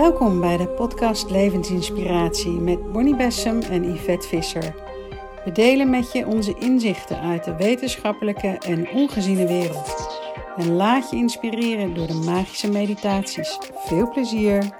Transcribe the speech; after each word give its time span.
Welkom 0.00 0.40
bij 0.40 0.56
de 0.56 0.68
podcast 0.68 1.30
Levensinspiratie 1.30 2.50
met 2.50 2.92
Bonnie 2.92 3.16
Bessem 3.16 3.60
en 3.60 3.92
Yvette 3.92 4.28
Visser. 4.28 4.74
We 5.44 5.52
delen 5.52 5.90
met 5.90 6.12
je 6.12 6.26
onze 6.26 6.58
inzichten 6.58 7.20
uit 7.20 7.44
de 7.44 7.56
wetenschappelijke 7.56 8.48
en 8.48 8.88
ongeziene 8.88 9.46
wereld. 9.46 10.20
En 10.56 10.70
laat 10.70 11.10
je 11.10 11.16
inspireren 11.16 11.94
door 11.94 12.06
de 12.06 12.14
magische 12.14 12.70
meditaties. 12.70 13.58
Veel 13.74 14.10
plezier! 14.10 14.70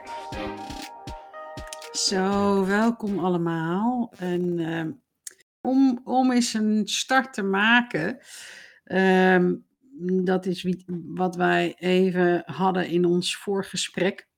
Zo, 1.93 2.67
welkom 2.67 3.19
allemaal. 3.19 4.13
En 4.17 4.59
uh, 4.59 4.85
om, 5.61 6.01
om 6.05 6.33
eens 6.33 6.55
een 6.55 6.83
start 6.85 7.33
te 7.33 7.43
maken, 7.43 8.19
uh, 8.85 9.53
dat 10.25 10.47
is 10.47 10.77
wat 11.05 11.37
wij 11.37 11.75
even 11.79 12.43
hadden 12.47 12.89
in 12.89 13.05
ons 13.05 13.37
voorgesprek. 13.37 14.29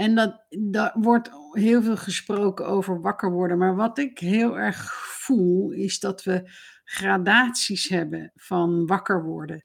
En 0.00 0.14
dat, 0.50 0.92
wordt 0.94 1.30
heel 1.52 1.82
veel 1.82 1.96
gesproken 1.96 2.66
over 2.66 3.00
wakker 3.00 3.30
worden. 3.30 3.58
Maar 3.58 3.76
wat 3.76 3.98
ik 3.98 4.18
heel 4.18 4.58
erg 4.58 4.92
voel, 4.94 5.70
is 5.70 5.98
dat 5.98 6.22
we 6.22 6.50
gradaties 6.84 7.88
hebben 7.88 8.32
van 8.34 8.86
wakker 8.86 9.24
worden. 9.24 9.64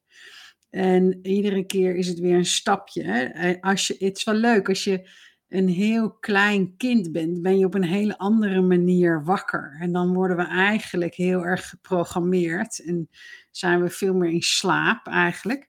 En 0.69 1.19
iedere 1.27 1.65
keer 1.65 1.95
is 1.95 2.07
het 2.07 2.19
weer 2.19 2.35
een 2.35 2.45
stapje. 2.45 3.03
Hè? 3.03 3.61
Als 3.61 3.87
je, 3.87 3.95
het 3.99 4.17
is 4.17 4.23
wel 4.23 4.35
leuk 4.35 4.69
als 4.69 4.83
je 4.83 5.09
een 5.47 5.67
heel 5.67 6.11
klein 6.11 6.77
kind 6.77 7.11
bent, 7.11 7.41
ben 7.41 7.57
je 7.57 7.65
op 7.65 7.73
een 7.73 7.83
hele 7.83 8.17
andere 8.17 8.61
manier 8.61 9.23
wakker. 9.23 9.77
En 9.79 9.91
dan 9.91 10.13
worden 10.13 10.37
we 10.37 10.47
eigenlijk 10.47 11.15
heel 11.15 11.45
erg 11.45 11.69
geprogrammeerd 11.69 12.83
en 12.85 13.09
zijn 13.51 13.81
we 13.81 13.89
veel 13.89 14.13
meer 14.13 14.31
in 14.31 14.41
slaap 14.41 15.07
eigenlijk. 15.07 15.67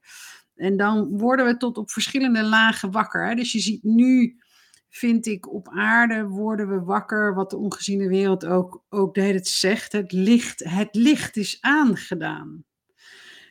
En 0.55 0.77
dan 0.77 1.19
worden 1.19 1.47
we 1.47 1.57
tot 1.57 1.79
op 1.79 1.91
verschillende 1.91 2.43
lagen 2.43 2.91
wakker. 2.91 3.37
Dus 3.37 3.53
je 3.53 3.61
ziet 3.61 3.83
nu 3.83 4.41
vind 4.89 5.27
ik, 5.27 5.53
op 5.53 5.69
aarde 5.69 6.27
worden 6.27 6.69
we 6.69 6.81
wakker, 6.81 7.35
wat 7.35 7.51
de 7.51 7.57
ongeziene 7.57 8.09
wereld 8.09 8.47
ook, 8.47 8.85
ook 8.89 9.15
de 9.15 9.21
hele 9.21 9.45
zegt. 9.45 9.93
Het 9.93 10.13
licht, 10.13 10.65
het 10.65 10.95
licht 10.95 11.37
is 11.37 11.59
aangedaan. 11.61 12.65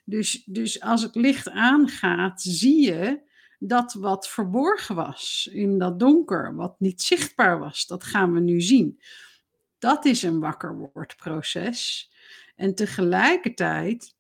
Dus, 0.06 0.44
dus 0.46 0.82
als 0.82 1.02
het 1.02 1.16
licht 1.16 1.50
aangaat, 1.50 2.42
zie 2.42 2.86
je 2.86 3.22
dat 3.60 3.94
wat 3.94 4.30
verborgen 4.30 4.96
was 4.96 5.50
in 5.52 5.78
dat 5.78 6.00
donker, 6.00 6.56
wat 6.56 6.80
niet 6.80 7.02
zichtbaar 7.02 7.60
was, 7.60 7.86
dat 7.86 8.04
gaan 8.04 8.34
we 8.34 8.40
nu 8.40 8.62
zien. 8.62 9.02
Dat 9.80 10.06
is 10.06 10.24
een 10.24 10.40
wakker 10.40 10.92
wordproces. 10.94 12.12
En 12.56 12.76
tegelijkertijd 12.76 14.15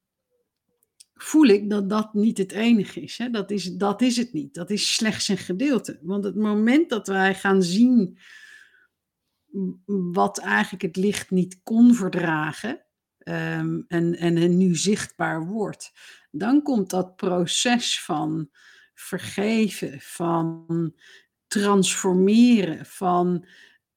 voel 1.15 1.45
ik 1.45 1.69
dat 1.69 1.89
dat 1.89 2.13
niet 2.13 2.37
het 2.37 2.51
enige 2.51 3.01
is. 3.01 3.17
Hè? 3.17 3.29
Dat, 3.29 3.51
is 3.51 3.73
dat 3.73 4.01
is 4.01 4.17
het 4.17 4.33
niet. 4.33 4.53
Dat 4.53 4.69
is 4.69 4.93
slechts 4.93 5.27
een 5.27 5.37
gedeelte. 5.37 5.99
Want 6.01 6.23
het 6.23 6.35
moment 6.35 6.89
dat 6.89 7.07
wij 7.07 7.35
gaan 7.35 7.63
zien 7.63 8.17
wat 9.85 10.39
eigenlijk 10.39 10.83
het 10.83 10.95
licht 10.95 11.31
niet 11.31 11.59
kon 11.63 11.95
verdragen 11.95 12.85
um, 13.23 13.85
en, 13.87 14.15
en 14.15 14.57
nu 14.57 14.75
zichtbaar 14.75 15.45
wordt, 15.45 15.91
dan 16.31 16.61
komt 16.61 16.89
dat 16.89 17.15
proces 17.15 18.03
van 18.03 18.49
vergeven, 18.93 19.99
van 20.01 20.93
transformeren, 21.47 22.85
van 22.85 23.45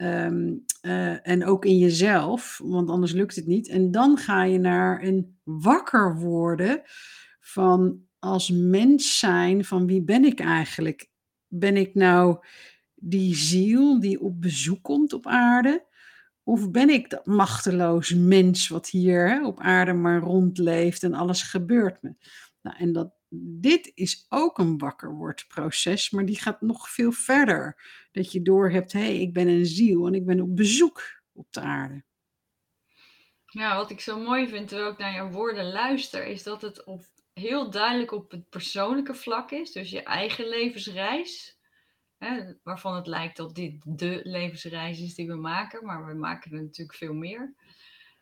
um, 0.03 0.65
uh, 0.83 1.29
en 1.29 1.45
ook 1.45 1.65
in 1.65 1.79
jezelf, 1.79 2.61
want 2.65 2.91
anders 2.91 3.13
lukt 3.13 3.37
het 3.37 3.47
niet. 3.47 3.69
En 3.69 3.91
dan 3.91 4.17
ga 4.17 4.45
je 4.45 4.59
naar 4.59 5.03
een 5.03 5.39
wakker 5.45 6.19
worden 6.19 6.83
van 7.41 8.07
als 8.19 8.51
mens 8.51 9.19
zijn, 9.19 9.65
van 9.65 9.87
wie 9.87 10.03
ben 10.03 10.25
ik 10.25 10.41
eigenlijk? 10.41 11.11
Ben 11.47 11.77
ik 11.77 11.95
nou 11.95 12.39
die 12.95 13.35
ziel 13.35 14.01
die 14.01 14.21
op 14.21 14.41
bezoek 14.41 14.83
komt 14.83 15.13
op 15.13 15.27
aarde? 15.27 15.87
Of 16.43 16.71
ben 16.71 16.89
ik 16.89 17.11
dat 17.11 17.27
machteloos 17.27 18.15
mens 18.15 18.69
wat 18.69 18.89
hier 18.89 19.29
hè, 19.29 19.47
op 19.47 19.61
aarde 19.61 19.93
maar 19.93 20.21
rondleeft 20.21 21.03
en 21.03 21.15
alles 21.15 21.43
gebeurt 21.43 22.03
me? 22.03 22.15
Nou, 22.63 22.77
en 22.79 22.93
dat, 22.93 23.18
dit 23.31 23.93
is 23.95 24.27
ook 24.29 24.59
een 24.59 24.79
wakker 24.79 25.35
proces, 25.49 26.11
maar 26.11 26.25
die 26.25 26.41
gaat 26.41 26.61
nog 26.61 26.91
veel 26.91 27.13
verder. 27.13 27.83
Dat 28.13 28.33
je 28.33 28.43
doorhebt, 28.43 28.93
hé, 28.93 29.01
hey, 29.01 29.21
ik 29.21 29.33
ben 29.33 29.49
een 29.49 29.67
ziel 29.67 30.07
en 30.07 30.15
ik 30.15 30.27
ben 30.27 30.41
op 30.41 30.57
bezoek 30.57 31.23
op 31.33 31.47
de 31.51 31.61
aarde. 31.61 32.05
Ja, 33.47 33.77
wat 33.77 33.91
ik 33.91 34.01
zo 34.01 34.21
mooi 34.21 34.49
vind 34.49 34.69
terwijl 34.69 34.91
ik 34.91 34.99
naar 34.99 35.15
jouw 35.15 35.31
woorden 35.31 35.73
luister, 35.73 36.27
is 36.27 36.43
dat 36.43 36.63
het 36.63 36.85
op, 36.85 37.05
heel 37.33 37.71
duidelijk 37.71 38.13
op 38.13 38.31
het 38.31 38.49
persoonlijke 38.49 39.15
vlak 39.15 39.51
is. 39.51 39.73
Dus 39.73 39.91
je 39.91 40.03
eigen 40.03 40.49
levensreis, 40.49 41.59
hè, 42.19 42.53
waarvan 42.63 42.95
het 42.95 43.07
lijkt 43.07 43.37
dat 43.37 43.55
dit 43.55 43.83
de 43.85 44.21
levensreis 44.23 45.01
is 45.01 45.15
die 45.15 45.27
we 45.27 45.37
maken, 45.37 45.85
maar 45.85 46.07
we 46.07 46.15
maken 46.15 46.53
er 46.53 46.63
natuurlijk 46.63 46.99
veel 46.99 47.15
meer. 47.15 47.55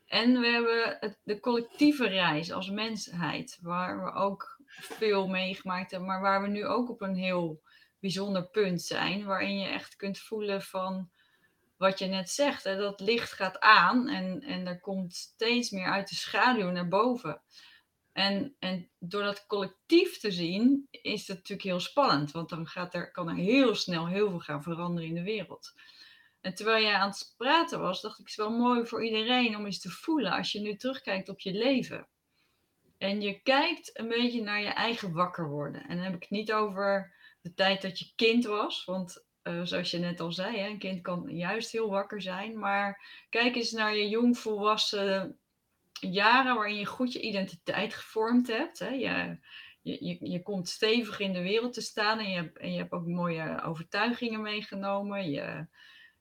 En 0.06 0.40
we 0.40 0.46
hebben 0.46 0.96
het, 1.00 1.18
de 1.22 1.40
collectieve 1.40 2.08
reis 2.08 2.52
als 2.52 2.70
mensheid, 2.70 3.58
waar 3.60 4.04
we 4.04 4.12
ook 4.12 4.55
veel 4.80 5.26
meegemaakt 5.26 5.90
hebben, 5.90 6.08
maar 6.08 6.20
waar 6.20 6.42
we 6.42 6.48
nu 6.48 6.66
ook 6.66 6.90
op 6.90 7.00
een 7.00 7.16
heel 7.16 7.62
bijzonder 7.98 8.48
punt 8.48 8.82
zijn, 8.82 9.24
waarin 9.24 9.58
je 9.58 9.68
echt 9.68 9.96
kunt 9.96 10.18
voelen 10.18 10.62
van 10.62 11.10
wat 11.76 11.98
je 11.98 12.06
net 12.06 12.30
zegt, 12.30 12.64
hè, 12.64 12.76
dat 12.76 13.00
licht 13.00 13.32
gaat 13.32 13.60
aan 13.60 14.08
en, 14.08 14.42
en 14.42 14.66
er 14.66 14.80
komt 14.80 15.14
steeds 15.14 15.70
meer 15.70 15.86
uit 15.86 16.08
de 16.08 16.14
schaduw 16.14 16.70
naar 16.70 16.88
boven. 16.88 17.42
En, 18.12 18.56
en 18.58 18.90
door 18.98 19.22
dat 19.22 19.46
collectief 19.46 20.18
te 20.18 20.30
zien, 20.30 20.88
is 20.90 21.26
dat 21.26 21.36
natuurlijk 21.36 21.68
heel 21.68 21.80
spannend, 21.80 22.30
want 22.30 22.48
dan 22.48 22.66
gaat 22.66 22.94
er, 22.94 23.10
kan 23.10 23.28
er 23.28 23.34
heel 23.34 23.74
snel 23.74 24.06
heel 24.06 24.30
veel 24.30 24.40
gaan 24.40 24.62
veranderen 24.62 25.08
in 25.08 25.14
de 25.14 25.22
wereld. 25.22 25.74
En 26.40 26.54
terwijl 26.54 26.82
jij 26.82 26.94
aan 26.94 27.08
het 27.08 27.34
praten 27.36 27.80
was, 27.80 28.00
dacht 28.00 28.18
ik, 28.18 28.20
het 28.20 28.28
is 28.28 28.36
wel 28.36 28.50
mooi 28.50 28.86
voor 28.86 29.04
iedereen 29.04 29.56
om 29.56 29.64
eens 29.64 29.80
te 29.80 29.90
voelen 29.90 30.32
als 30.32 30.52
je 30.52 30.60
nu 30.60 30.76
terugkijkt 30.76 31.28
op 31.28 31.40
je 31.40 31.52
leven. 31.52 32.08
En 32.98 33.20
je 33.20 33.40
kijkt 33.40 33.98
een 33.98 34.08
beetje 34.08 34.42
naar 34.42 34.60
je 34.60 34.68
eigen 34.68 35.12
wakker 35.12 35.48
worden. 35.48 35.82
En 35.82 35.96
dan 35.96 36.04
heb 36.04 36.14
ik 36.14 36.20
het 36.20 36.30
niet 36.30 36.52
over 36.52 37.14
de 37.40 37.54
tijd 37.54 37.82
dat 37.82 37.98
je 37.98 38.12
kind 38.16 38.44
was, 38.44 38.84
want 38.84 39.26
uh, 39.42 39.60
zoals 39.62 39.90
je 39.90 39.98
net 39.98 40.20
al 40.20 40.32
zei, 40.32 40.58
hè, 40.58 40.68
een 40.68 40.78
kind 40.78 41.02
kan 41.02 41.36
juist 41.36 41.72
heel 41.72 41.90
wakker 41.90 42.22
zijn. 42.22 42.58
Maar 42.58 43.02
kijk 43.30 43.56
eens 43.56 43.72
naar 43.72 43.96
je 43.96 44.08
jongvolwassen 44.08 45.38
jaren 46.00 46.54
waarin 46.54 46.76
je 46.76 46.86
goed 46.86 47.12
je 47.12 47.20
identiteit 47.20 47.94
gevormd 47.94 48.46
hebt. 48.46 48.78
Hè. 48.78 48.88
Je, 48.88 49.38
je, 49.82 50.30
je, 50.30 50.42
komt 50.42 50.68
stevig 50.68 51.20
in 51.20 51.32
de 51.32 51.42
wereld 51.42 51.72
te 51.72 51.80
staan 51.80 52.18
en 52.18 52.30
je, 52.30 52.52
en 52.52 52.72
je 52.72 52.78
hebt 52.78 52.92
ook 52.92 53.06
mooie 53.06 53.62
overtuigingen 53.62 54.42
meegenomen. 54.42 55.30
Je, 55.30 55.66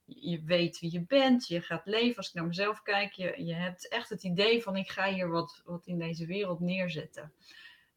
je 0.05 0.43
weet 0.43 0.79
wie 0.79 0.91
je 0.91 1.05
bent, 1.05 1.47
je 1.47 1.61
gaat 1.61 1.85
leven. 1.85 2.17
Als 2.17 2.27
ik 2.27 2.33
naar 2.33 2.45
mezelf 2.45 2.81
kijk, 2.81 3.13
je, 3.13 3.45
je 3.45 3.53
hebt 3.53 3.87
echt 3.87 4.09
het 4.09 4.23
idee 4.23 4.61
van 4.61 4.75
ik 4.75 4.89
ga 4.89 5.13
hier 5.13 5.29
wat, 5.29 5.61
wat 5.65 5.87
in 5.87 5.99
deze 5.99 6.25
wereld 6.25 6.59
neerzetten. 6.59 7.33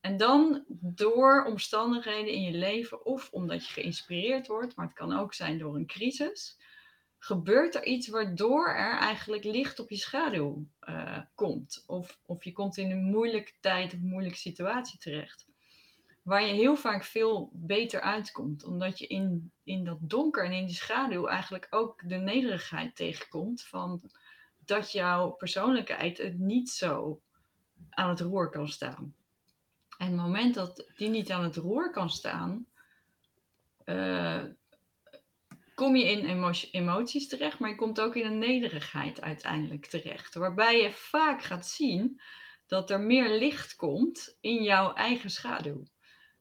En 0.01 0.17
dan 0.17 0.65
door 0.69 1.45
omstandigheden 1.45 2.33
in 2.33 2.43
je 2.43 2.59
leven, 2.59 3.05
of 3.05 3.29
omdat 3.33 3.67
je 3.67 3.73
geïnspireerd 3.73 4.47
wordt, 4.47 4.77
maar 4.77 4.87
het 4.87 4.95
kan 4.95 5.19
ook 5.19 5.35
zijn 5.35 5.59
door 5.59 5.77
een 5.77 5.87
crisis, 5.87 6.59
gebeurt 7.19 7.75
er 7.75 7.85
iets 7.85 8.09
waardoor 8.09 8.69
er 8.69 8.99
eigenlijk 8.99 9.45
licht 9.45 9.79
op 9.79 9.91
je 9.91 9.97
schaduw 9.97 10.67
uh, 10.89 11.19
komt. 11.35 11.85
Of, 11.87 12.21
of 12.27 12.45
je 12.45 12.53
komt 12.53 12.77
in 12.77 12.91
een 12.91 13.05
moeilijke 13.05 13.53
tijd 13.61 13.95
of 13.95 13.99
moeilijke 14.01 14.39
situatie 14.39 14.99
terecht. 14.99 15.48
Waar 16.28 16.47
je 16.47 16.53
heel 16.53 16.77
vaak 16.77 17.05
veel 17.05 17.50
beter 17.53 18.00
uitkomt. 18.00 18.65
Omdat 18.65 18.99
je 18.99 19.06
in, 19.06 19.53
in 19.65 19.84
dat 19.84 19.99
donker 20.00 20.44
en 20.44 20.53
in 20.53 20.66
die 20.66 20.75
schaduw 20.75 21.27
eigenlijk 21.27 21.66
ook 21.71 22.09
de 22.09 22.16
nederigheid 22.16 22.97
tegenkomt. 22.97 23.62
Van 23.62 24.11
dat 24.65 24.93
jouw 24.93 25.31
persoonlijkheid 25.31 26.19
het 26.19 26.38
niet 26.38 26.71
zo 26.71 27.21
aan 27.91 28.09
het 28.09 28.21
roer 28.21 28.50
kan 28.50 28.69
staan. 28.69 29.15
En 29.99 30.06
het 30.06 30.17
moment 30.17 30.55
dat 30.55 30.91
die 30.97 31.09
niet 31.09 31.31
aan 31.31 31.44
het 31.44 31.56
roer 31.56 31.91
kan 31.91 32.11
staan, 32.11 32.67
uh, 33.84 34.44
kom 35.75 35.97
je 35.97 36.11
in 36.11 36.50
emoties 36.70 37.29
terecht, 37.29 37.58
maar 37.58 37.70
je 37.70 37.76
komt 37.76 38.00
ook 38.00 38.17
in 38.17 38.26
een 38.26 38.38
nederigheid 38.38 39.20
uiteindelijk 39.20 39.87
terecht. 39.87 40.35
Waarbij 40.35 40.82
je 40.82 40.93
vaak 40.93 41.43
gaat 41.43 41.67
zien 41.67 42.20
dat 42.67 42.91
er 42.91 43.00
meer 43.00 43.38
licht 43.38 43.76
komt 43.76 44.37
in 44.41 44.62
jouw 44.62 44.94
eigen 44.94 45.31
schaduw. 45.31 45.85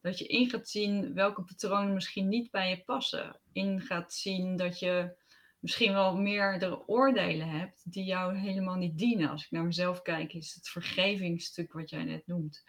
Dat 0.02 0.18
je 0.18 0.28
in 0.28 0.50
gaat 0.50 0.70
zien 0.70 1.14
welke 1.14 1.44
patronen 1.44 1.94
misschien 1.94 2.28
niet 2.28 2.52
bij 2.52 2.70
je 2.70 2.84
passen. 2.84 3.40
In 3.52 3.82
gaat 3.82 4.14
zien 4.14 4.56
dat 4.56 4.80
je 4.80 5.16
misschien 5.60 5.94
wel 5.94 6.18
meerdere 6.18 6.88
oordelen 6.88 7.50
hebt 7.50 7.92
die 7.92 8.04
jou 8.04 8.38
helemaal 8.38 8.76
niet 8.76 8.98
dienen. 8.98 9.30
Als 9.30 9.44
ik 9.44 9.52
naar 9.52 9.66
mezelf 9.66 10.02
kijk, 10.02 10.34
is 10.34 10.54
het 10.54 10.70
vergevingsstuk 10.70 11.74
wat 11.74 11.90
jij 11.90 12.04
net 12.04 12.28
noemt 12.28 12.64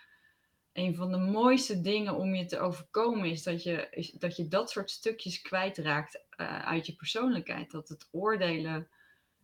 een 0.79 0.95
van 0.95 1.11
de 1.11 1.19
mooiste 1.19 1.81
dingen 1.81 2.15
om 2.15 2.35
je 2.35 2.45
te 2.45 2.59
overkomen 2.59 3.31
is 3.31 3.43
dat 3.43 3.63
je, 3.63 4.47
dat, 4.49 4.71
soort 4.71 4.91
stukjes 4.91 5.41
kwijtraakt 5.41 6.25
uh, 6.37 6.67
uit 6.67 6.87
je 6.87 6.95
persoonlijkheid. 6.95 7.71
Dat 7.71 7.89
het 7.89 8.09
oordelen 8.11 8.89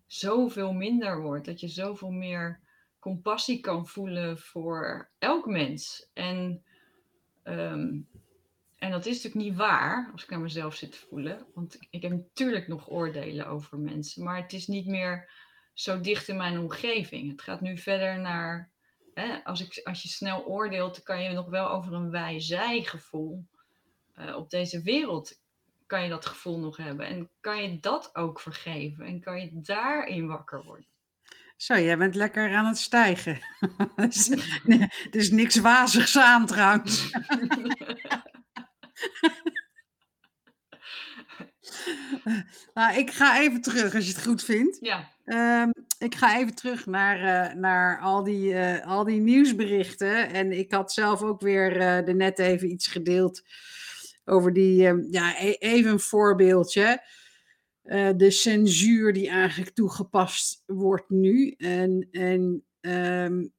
zoveel 0.07 0.73
minder 0.73 1.21
wordt. 1.21 1.45
Dat 1.45 1.61
je 1.61 1.69
zoveel 1.69 2.11
meer 2.11 2.61
compassie 2.99 3.61
kan 3.61 3.87
voelen 3.87 4.39
voor 4.39 5.11
elk 5.19 5.47
mens. 5.47 6.11
En, 6.13 6.65
um, 7.45 8.09
en 8.85 8.91
dat 8.91 9.07
is 9.07 9.23
natuurlijk 9.23 9.45
niet 9.45 9.57
waar, 9.57 10.09
als 10.13 10.23
ik 10.23 10.31
naar 10.31 10.41
mezelf 10.41 10.75
zit 10.75 10.93
te 10.93 11.07
voelen. 11.09 11.47
Want 11.55 11.77
ik 11.91 12.03
heb 12.03 12.11
natuurlijk 12.11 12.69
nog 12.69 12.91
oordelen 12.91 13.47
over 13.47 13.79
mensen. 13.79 14.25
Maar 14.25 14.43
het 14.43 14.53
is 14.53 14.67
niet 14.67 14.87
meer 14.87 15.31
zo 15.75 16.01
dicht 16.01 16.29
in 16.29 16.37
mijn 16.37 16.59
omgeving. 16.59 17.31
Het 17.31 17.43
gaat 17.43 17.61
nu 17.61 17.79
verder 17.79 18.21
naar. 18.21 18.73
Hè, 19.15 19.45
als, 19.45 19.61
ik, 19.61 19.81
als 19.85 20.03
je 20.03 20.09
snel 20.09 20.45
oordeelt, 20.45 21.03
kan 21.03 21.23
je 21.23 21.33
nog 21.33 21.49
wel 21.49 21.69
over 21.69 21.93
een 21.93 22.11
wij-zij-gevoel. 22.11 23.47
Uh, 24.19 24.37
op 24.37 24.51
deze 24.51 24.83
wereld 24.83 25.41
kan 25.87 26.03
je 26.03 26.09
dat 26.09 26.27
gevoel 26.27 26.59
nog 26.59 26.77
hebben. 26.77 27.07
En 27.07 27.31
kan 27.41 27.63
je 27.63 27.81
dat 27.81 28.15
ook 28.15 28.41
vergeven. 28.41 29.07
En 29.07 29.21
kan 29.21 29.41
je 29.41 29.51
daarin 29.53 30.27
wakker 30.27 30.65
worden. 30.65 30.87
Zo, 31.57 31.79
jij 31.79 31.99
bent 31.99 32.15
lekker 32.15 32.55
aan 32.55 32.67
het 32.67 32.79
stijgen. 32.79 33.39
er 34.67 34.89
is 35.11 35.31
niks 35.31 35.57
wazigs 35.57 36.19
aan 36.19 36.47
trouwens. 36.47 37.11
nou, 42.75 42.99
ik 42.99 43.11
ga 43.11 43.41
even 43.41 43.61
terug 43.61 43.95
als 43.95 44.07
je 44.07 44.13
het 44.13 44.23
goed 44.23 44.45
vindt. 44.45 44.79
Ja. 44.81 45.13
Ehm, 45.25 45.71
ik 45.99 46.15
ga 46.15 46.39
even 46.39 46.55
terug 46.55 46.87
naar, 46.87 47.51
uh, 47.51 47.55
naar 47.55 48.01
al, 48.01 48.23
die, 48.23 48.53
uh, 48.53 48.87
al 48.87 49.05
die 49.05 49.21
nieuwsberichten. 49.21 50.29
En 50.29 50.53
ik 50.53 50.73
had 50.73 50.93
zelf 50.93 51.23
ook 51.23 51.41
weer 51.41 51.77
uh, 51.77 52.09
er 52.09 52.15
net 52.15 52.39
even 52.39 52.71
iets 52.71 52.87
gedeeld 52.87 53.43
over 54.25 54.53
die. 54.53 54.87
Ehm, 54.87 55.03
ja, 55.11 55.41
e 55.41 55.53
even 55.53 55.91
een 55.91 56.01
voorbeeldje. 56.01 57.03
De 58.17 58.31
censuur 58.31 59.13
die 59.13 59.29
eigenlijk 59.29 59.71
toegepast 59.75 60.63
wordt 60.67 61.11
nu. 61.11 61.51
En, 61.51 62.09
en 62.11 62.65
um, 62.81 63.53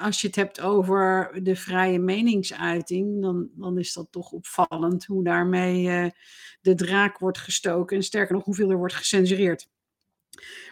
als 0.00 0.20
je 0.20 0.26
het 0.26 0.36
hebt 0.36 0.60
over 0.60 1.30
de 1.42 1.56
vrije 1.56 1.98
meningsuiting, 1.98 3.22
dan, 3.22 3.48
dan 3.54 3.78
is 3.78 3.92
dat 3.92 4.06
toch 4.10 4.32
opvallend 4.32 5.04
hoe 5.04 5.24
daarmee 5.24 5.86
uh, 5.86 6.10
de 6.60 6.74
draak 6.74 7.18
wordt 7.18 7.38
gestoken. 7.38 7.96
En 7.96 8.02
sterker 8.02 8.34
nog, 8.34 8.44
hoeveel 8.44 8.70
er 8.70 8.76
wordt 8.76 8.94
gecensureerd. 8.94 9.68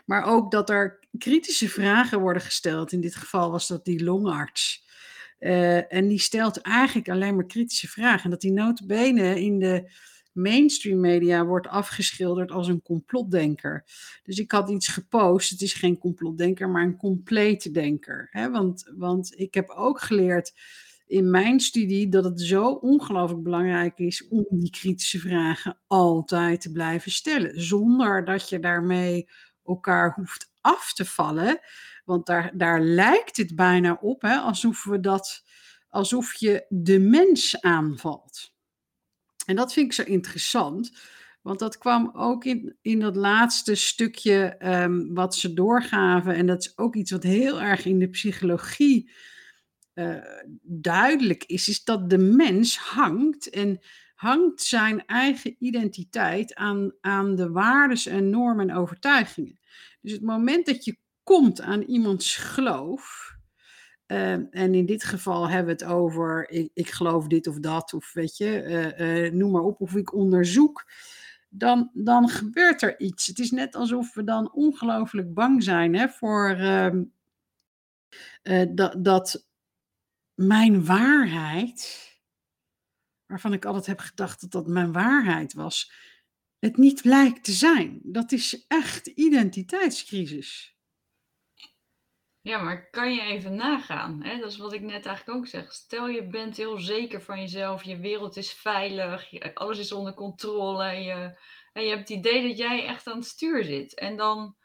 Maar 0.04 0.24
ook 0.24 0.50
dat 0.50 0.70
er 0.70 0.98
kritische 1.18 1.68
vragen 1.68 2.20
worden 2.20 2.42
gesteld. 2.42 2.92
In 2.92 3.00
dit 3.00 3.14
geval 3.14 3.50
was 3.50 3.68
dat 3.68 3.84
die 3.84 4.04
longarts. 4.04 4.88
En 5.88 6.08
die 6.08 6.18
stelt 6.18 6.60
eigenlijk 6.60 7.08
alleen 7.08 7.34
maar 7.34 7.46
kritische 7.46 7.88
vragen. 7.88 8.24
En 8.24 8.30
dat 8.30 8.40
die 8.40 8.52
notabene 8.52 9.40
in 9.40 9.58
de 9.58 9.90
mainstream 10.40 11.00
media 11.00 11.44
wordt 11.44 11.66
afgeschilderd 11.66 12.50
als 12.50 12.68
een 12.68 12.82
complotdenker. 12.82 13.84
Dus 14.22 14.38
ik 14.38 14.50
had 14.50 14.70
iets 14.70 14.88
gepost. 14.88 15.50
Het 15.50 15.60
is 15.60 15.72
geen 15.72 15.98
complotdenker, 15.98 16.68
maar 16.68 16.82
een 16.82 16.96
complete 16.96 17.70
denker. 17.70 18.28
Hè? 18.30 18.50
Want, 18.50 18.92
want 18.96 19.38
ik 19.38 19.54
heb 19.54 19.70
ook 19.70 20.00
geleerd 20.00 20.52
in 21.06 21.30
mijn 21.30 21.60
studie 21.60 22.08
dat 22.08 22.24
het 22.24 22.40
zo 22.40 22.70
ongelooflijk 22.70 23.42
belangrijk 23.42 23.98
is 23.98 24.28
om 24.28 24.46
die 24.50 24.70
kritische 24.70 25.18
vragen 25.18 25.78
altijd 25.86 26.60
te 26.60 26.72
blijven 26.72 27.10
stellen. 27.10 27.60
Zonder 27.62 28.24
dat 28.24 28.48
je 28.48 28.58
daarmee 28.58 29.28
elkaar 29.64 30.12
hoeft 30.14 30.50
af 30.60 30.92
te 30.92 31.04
vallen. 31.04 31.60
Want 32.04 32.26
daar, 32.26 32.50
daar 32.56 32.80
lijkt 32.80 33.36
het 33.36 33.56
bijna 33.56 33.98
op, 34.00 34.22
hè, 34.22 34.36
alsof 34.36 34.84
we 34.84 35.00
dat, 35.00 35.44
alsof 35.88 36.34
je 36.34 36.66
de 36.68 36.98
mens 36.98 37.60
aanvalt. 37.60 38.52
En 39.46 39.56
dat 39.56 39.72
vind 39.72 39.86
ik 39.86 39.92
zo 39.92 40.02
interessant, 40.02 40.92
want 41.42 41.58
dat 41.58 41.78
kwam 41.78 42.10
ook 42.14 42.44
in, 42.44 42.76
in 42.82 43.00
dat 43.00 43.16
laatste 43.16 43.74
stukje 43.74 44.56
um, 44.62 45.14
wat 45.14 45.36
ze 45.36 45.54
doorgaven. 45.54 46.34
En 46.34 46.46
dat 46.46 46.60
is 46.60 46.78
ook 46.78 46.94
iets 46.94 47.10
wat 47.10 47.22
heel 47.22 47.60
erg 47.60 47.84
in 47.84 47.98
de 47.98 48.08
psychologie 48.08 49.10
uh, 49.94 50.16
duidelijk 50.62 51.44
is, 51.44 51.68
is 51.68 51.84
dat 51.84 52.10
de 52.10 52.18
mens 52.18 52.78
hangt 52.78 53.50
en 53.50 53.80
hangt 54.14 54.62
zijn 54.62 55.06
eigen 55.06 55.56
identiteit 55.58 56.54
aan, 56.54 56.92
aan 57.00 57.34
de 57.34 57.50
waardes 57.50 58.06
en 58.06 58.30
normen 58.30 58.70
en 58.70 58.76
overtuigingen. 58.76 59.58
Dus 60.00 60.12
het 60.12 60.22
moment 60.22 60.66
dat 60.66 60.84
je 60.84 60.96
komt 61.22 61.60
aan 61.60 61.82
iemands 61.82 62.36
geloof, 62.36 63.29
Ehm, 64.10 64.44
en 64.50 64.74
in 64.74 64.86
dit 64.86 65.04
geval 65.04 65.48
hebben 65.48 65.76
we 65.76 65.84
het 65.84 65.92
over, 65.92 66.50
ik, 66.50 66.70
ik 66.74 66.90
geloof 66.90 67.26
dit 67.26 67.46
of 67.46 67.58
dat, 67.58 67.92
of 67.92 68.12
weet 68.12 68.36
je, 68.36 68.64
uh, 68.98 69.24
uh, 69.24 69.32
noem 69.32 69.50
maar 69.50 69.62
op, 69.62 69.80
of 69.80 69.94
ik 69.94 70.12
onderzoek. 70.12 70.90
Dan, 71.48 71.90
dan 71.92 72.28
gebeurt 72.28 72.82
er 72.82 73.00
iets. 73.00 73.26
Het 73.26 73.38
is 73.38 73.50
net 73.50 73.74
alsof 73.74 74.14
we 74.14 74.24
dan 74.24 74.52
ongelooflijk 74.52 75.34
bang 75.34 75.62
zijn 75.62 75.94
hè, 75.94 76.08
voor 76.08 76.56
uh, 76.58 77.02
dat, 78.74 79.04
dat 79.04 79.46
mijn 80.34 80.84
waarheid, 80.84 82.08
waarvan 83.26 83.52
ik 83.52 83.64
altijd 83.64 83.86
heb 83.86 83.98
gedacht 83.98 84.40
dat 84.40 84.50
dat 84.50 84.66
mijn 84.66 84.92
waarheid 84.92 85.52
was, 85.52 85.92
het 86.58 86.76
niet 86.76 87.02
blijkt 87.02 87.44
te 87.44 87.52
zijn. 87.52 88.00
Dat 88.02 88.32
is 88.32 88.64
echt 88.68 89.06
identiteitscrisis. 89.06 90.78
Ja, 92.42 92.58
maar 92.58 92.90
kan 92.90 93.14
je 93.14 93.20
even 93.20 93.54
nagaan? 93.54 94.22
Hè? 94.22 94.38
Dat 94.38 94.50
is 94.50 94.56
wat 94.56 94.72
ik 94.72 94.80
net 94.80 95.06
eigenlijk 95.06 95.38
ook 95.38 95.46
zeg. 95.46 95.72
Stel 95.72 96.08
je 96.08 96.26
bent 96.26 96.56
heel 96.56 96.78
zeker 96.78 97.22
van 97.22 97.40
jezelf, 97.40 97.82
je 97.82 97.96
wereld 97.98 98.36
is 98.36 98.52
veilig, 98.52 99.54
alles 99.54 99.78
is 99.78 99.92
onder 99.92 100.14
controle 100.14 100.84
en 100.84 101.02
je, 101.02 101.38
en 101.72 101.82
je 101.82 101.88
hebt 101.88 102.08
het 102.08 102.18
idee 102.18 102.48
dat 102.48 102.58
jij 102.58 102.86
echt 102.86 103.06
aan 103.06 103.16
het 103.16 103.26
stuur 103.26 103.64
zit. 103.64 103.94
En 103.94 104.16
dan, 104.16 104.56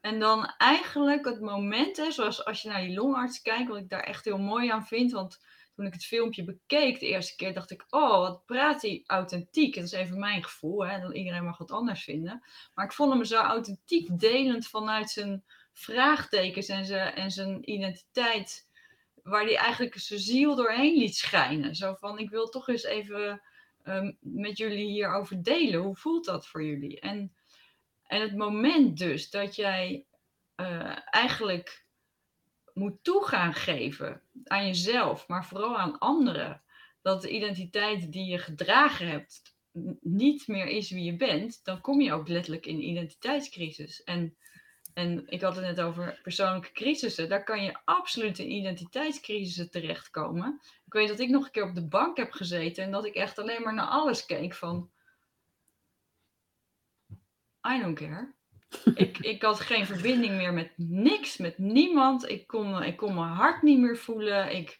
en 0.00 0.18
dan 0.18 0.54
eigenlijk 0.58 1.24
het 1.24 1.40
moment, 1.40 1.96
hè, 1.96 2.10
zoals 2.10 2.44
als 2.44 2.62
je 2.62 2.68
naar 2.68 2.80
die 2.80 2.94
longarts 2.94 3.42
kijkt, 3.42 3.68
wat 3.68 3.78
ik 3.78 3.88
daar 3.88 4.04
echt 4.04 4.24
heel 4.24 4.38
mooi 4.38 4.70
aan 4.70 4.86
vind, 4.86 5.12
want 5.12 5.38
toen 5.74 5.86
ik 5.86 5.92
het 5.92 6.04
filmpje 6.04 6.44
bekeek 6.44 7.00
de 7.00 7.06
eerste 7.06 7.36
keer, 7.36 7.54
dacht 7.54 7.70
ik, 7.70 7.84
oh, 7.88 8.18
wat 8.18 8.44
praat 8.46 8.82
hij 8.82 9.02
authentiek. 9.06 9.74
Dat 9.74 9.84
is 9.84 9.92
even 9.92 10.18
mijn 10.18 10.44
gevoel, 10.44 10.86
hè? 10.86 11.12
iedereen 11.12 11.44
mag 11.44 11.58
wat 11.58 11.70
anders 11.70 12.04
vinden. 12.04 12.42
Maar 12.74 12.84
ik 12.84 12.92
vond 12.92 13.12
hem 13.12 13.24
zo 13.24 13.36
authentiek 13.36 14.18
delend 14.18 14.66
vanuit 14.68 15.10
zijn 15.10 15.44
vraagtekens 15.78 16.68
en 16.68 16.84
zijn, 16.84 17.14
en 17.14 17.30
zijn 17.30 17.70
identiteit, 17.70 18.68
waar 19.22 19.44
hij 19.44 19.56
eigenlijk 19.56 19.98
zijn 19.98 20.20
ziel 20.20 20.56
doorheen 20.56 20.98
liet 20.98 21.16
schijnen. 21.16 21.74
Zo 21.74 21.94
van, 21.94 22.18
ik 22.18 22.30
wil 22.30 22.48
toch 22.48 22.68
eens 22.68 22.84
even 22.84 23.42
um, 23.84 24.16
met 24.20 24.58
jullie 24.58 24.86
hierover 24.86 25.42
delen. 25.42 25.80
Hoe 25.80 25.96
voelt 25.96 26.24
dat 26.24 26.46
voor 26.46 26.64
jullie? 26.64 27.00
En, 27.00 27.34
en 28.04 28.20
het 28.20 28.36
moment 28.36 28.98
dus 28.98 29.30
dat 29.30 29.56
jij 29.56 30.06
uh, 30.56 30.96
eigenlijk 31.04 31.86
moet 32.74 33.04
toegaan 33.04 33.54
geven 33.54 34.22
aan 34.44 34.66
jezelf, 34.66 35.28
maar 35.28 35.46
vooral 35.46 35.78
aan 35.78 35.98
anderen, 35.98 36.62
dat 37.02 37.22
de 37.22 37.30
identiteit 37.30 38.12
die 38.12 38.24
je 38.24 38.38
gedragen 38.38 39.08
hebt 39.08 39.56
niet 40.00 40.48
meer 40.48 40.66
is 40.66 40.90
wie 40.90 41.04
je 41.04 41.16
bent, 41.16 41.64
dan 41.64 41.80
kom 41.80 42.00
je 42.00 42.12
ook 42.12 42.28
letterlijk 42.28 42.66
in 42.66 42.88
identiteitscrisis. 42.88 44.02
En 44.02 44.36
en 44.98 45.24
ik 45.26 45.40
had 45.40 45.56
het 45.56 45.64
net 45.64 45.80
over 45.80 46.20
persoonlijke 46.22 46.72
crisissen. 46.72 47.28
Daar 47.28 47.44
kan 47.44 47.62
je 47.62 47.78
absoluut 47.84 48.38
in 48.38 48.50
identiteitscrisissen 48.50 49.70
terechtkomen. 49.70 50.60
Ik 50.86 50.92
weet 50.92 51.08
dat 51.08 51.18
ik 51.18 51.28
nog 51.28 51.44
een 51.44 51.50
keer 51.50 51.68
op 51.68 51.74
de 51.74 51.88
bank 51.88 52.16
heb 52.16 52.32
gezeten 52.32 52.84
en 52.84 52.90
dat 52.90 53.04
ik 53.04 53.14
echt 53.14 53.38
alleen 53.38 53.62
maar 53.62 53.74
naar 53.74 53.86
alles 53.86 54.26
keek 54.26 54.54
van. 54.54 54.90
I 57.68 57.80
don't 57.80 57.98
care. 57.98 58.34
ik, 59.04 59.18
ik 59.18 59.42
had 59.42 59.60
geen 59.60 59.86
verbinding 59.86 60.36
meer 60.36 60.52
met 60.52 60.72
niks, 60.76 61.36
met 61.36 61.58
niemand. 61.58 62.28
Ik 62.28 62.46
kon, 62.46 62.82
ik 62.82 62.96
kon 62.96 63.14
mijn 63.14 63.32
hart 63.32 63.62
niet 63.62 63.78
meer 63.78 63.96
voelen. 63.96 64.56
Ik, 64.56 64.78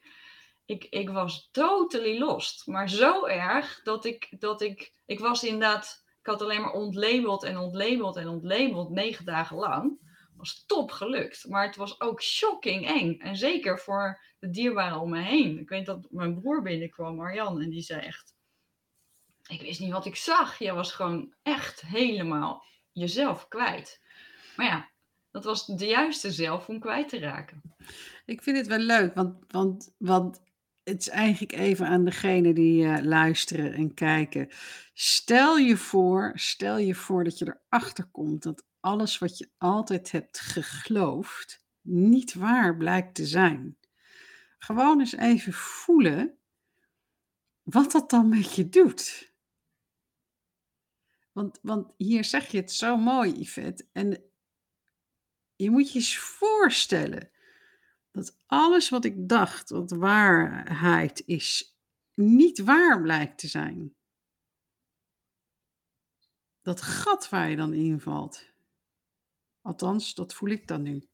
ik, 0.65 0.85
ik 0.85 1.11
was 1.11 1.49
totally 1.53 2.19
lost. 2.19 2.67
Maar 2.67 2.91
zo 2.91 3.27
erg 3.27 3.81
dat 3.83 4.05
ik, 4.05 4.29
dat 4.39 4.61
ik, 4.61 4.93
ik 5.07 5.19
was 5.19 5.45
inderdaad, 5.45 6.05
ik 6.21 6.27
had 6.27 6.43
alleen 6.43 6.61
maar 6.61 6.73
ontlabeld 6.73 7.45
en 7.45 7.59
ontlabeld 7.59 8.17
en 8.17 8.29
ontlabeld 8.29 8.91
negen 8.91 9.25
dagen 9.25 9.57
lang 9.57 10.07
was 10.39 10.65
top 10.67 10.91
gelukt. 10.91 11.49
Maar 11.49 11.67
het 11.67 11.77
was 11.77 12.01
ook 12.01 12.23
shocking 12.23 12.87
eng. 12.87 13.19
En 13.19 13.37
zeker 13.37 13.79
voor 13.79 14.21
de 14.39 14.51
dierbaren 14.51 15.01
om 15.01 15.11
me 15.11 15.21
heen. 15.21 15.59
Ik 15.59 15.69
weet 15.69 15.87
dat 15.87 16.07
mijn 16.11 16.41
broer 16.41 16.63
binnenkwam, 16.63 17.17
Marjan, 17.17 17.61
en 17.61 17.71
die 17.71 17.83
zei 17.83 18.01
echt... 18.01 18.37
Ik 19.47 19.61
wist 19.61 19.81
niet 19.81 19.93
wat 19.93 20.07
ik 20.07 20.17
zag. 20.17 20.59
Je 20.59 20.73
was 20.73 20.93
gewoon 20.93 21.35
echt 21.43 21.81
helemaal 21.81 22.65
jezelf 22.93 23.49
kwijt. 23.49 24.01
Maar 24.57 24.67
ja, 24.67 24.89
dat 25.31 25.45
was 25.45 25.67
de 25.67 25.87
juiste 25.87 26.31
zelf 26.31 26.69
om 26.69 26.81
kwijt 26.81 27.09
te 27.09 27.19
raken. 27.19 27.63
Ik 28.27 28.43
vind 28.43 28.57
het 28.57 28.67
wel 28.67 28.79
leuk, 28.79 29.15
want, 29.15 29.45
want, 29.49 29.95
want 29.99 30.41
het 30.83 31.01
is 31.01 31.09
eigenlijk 31.09 31.53
even 31.53 31.87
aan 31.87 32.05
degene 32.05 32.53
die 32.53 32.85
uh, 32.85 32.99
luisteren 33.03 33.73
en 33.73 33.95
kijken. 33.95 34.49
Stel 34.93 35.57
je 35.57 35.77
voor, 35.77 36.33
stel 36.35 36.79
je 36.79 36.95
voor 36.95 37.25
dat 37.25 37.39
je 37.39 37.59
erachter 37.69 38.05
komt 38.05 38.43
dat 38.43 38.65
alles 38.89 39.19
wat 39.19 39.39
je 39.39 39.51
altijd 39.59 40.11
hebt 40.11 40.39
geloofd 40.41 41.65
niet 41.81 42.35
waar 42.35 42.77
blijkt 42.77 43.15
te 43.15 43.27
zijn. 43.27 43.79
Gewoon 44.59 45.01
eens 45.01 45.17
even 45.17 45.53
voelen 45.53 46.39
wat 47.63 47.93
dat 47.93 48.11
dan 48.11 48.29
met 48.29 48.55
je 48.55 48.69
doet. 48.69 49.33
Want, 51.33 51.59
want 51.63 51.93
hier 51.97 52.25
zeg 52.25 52.51
je 52.51 52.57
het 52.57 52.73
zo 52.73 52.97
mooi, 52.97 53.41
Yvette. 53.41 53.87
En 53.93 54.23
je 55.57 55.71
moet 55.71 55.93
je 55.93 55.99
eens 55.99 56.19
voorstellen 56.19 57.31
dat 58.11 58.37
alles 58.47 58.89
wat 58.89 59.05
ik 59.05 59.29
dacht 59.29 59.71
wat 59.71 59.91
waarheid 59.91 61.23
is, 61.27 61.79
niet 62.15 62.59
waar 62.59 63.03
blijkt 63.03 63.39
te 63.39 63.49
zijn. 63.49 63.95
Dat 66.63 66.83
gat 66.83 67.29
waar 67.29 67.51
je 67.51 67.57
dan 67.57 67.73
invalt. 67.73 68.49
Althans, 69.69 70.15
dat 70.15 70.35
voel 70.35 70.49
ik 70.49 70.67
dan 70.67 70.83
nu. 70.83 71.09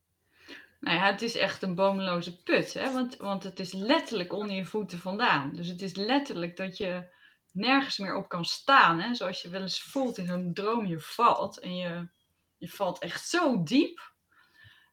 Nou 0.80 0.96
ja, 0.96 1.06
het 1.06 1.22
is 1.22 1.36
echt 1.36 1.62
een 1.62 1.74
boomloze 1.74 2.42
put, 2.42 2.72
hè? 2.72 2.92
Want, 2.92 3.16
want 3.16 3.42
het 3.42 3.60
is 3.60 3.72
letterlijk 3.72 4.32
onder 4.32 4.56
je 4.56 4.64
voeten 4.64 4.98
vandaan. 4.98 5.54
Dus 5.54 5.68
het 5.68 5.82
is 5.82 5.94
letterlijk 5.94 6.56
dat 6.56 6.76
je 6.76 7.12
nergens 7.50 7.98
meer 7.98 8.16
op 8.16 8.28
kan 8.28 8.44
staan. 8.44 9.00
Hè? 9.00 9.14
Zoals 9.14 9.42
je 9.42 9.48
wel 9.48 9.60
eens 9.60 9.82
voelt 9.82 10.18
in 10.18 10.26
zo'n 10.26 10.52
droom, 10.52 10.86
je 10.86 11.00
valt 11.00 11.58
en 11.58 11.76
je, 11.76 12.08
je 12.56 12.68
valt 12.68 12.98
echt 12.98 13.28
zo 13.28 13.62
diep. 13.62 14.12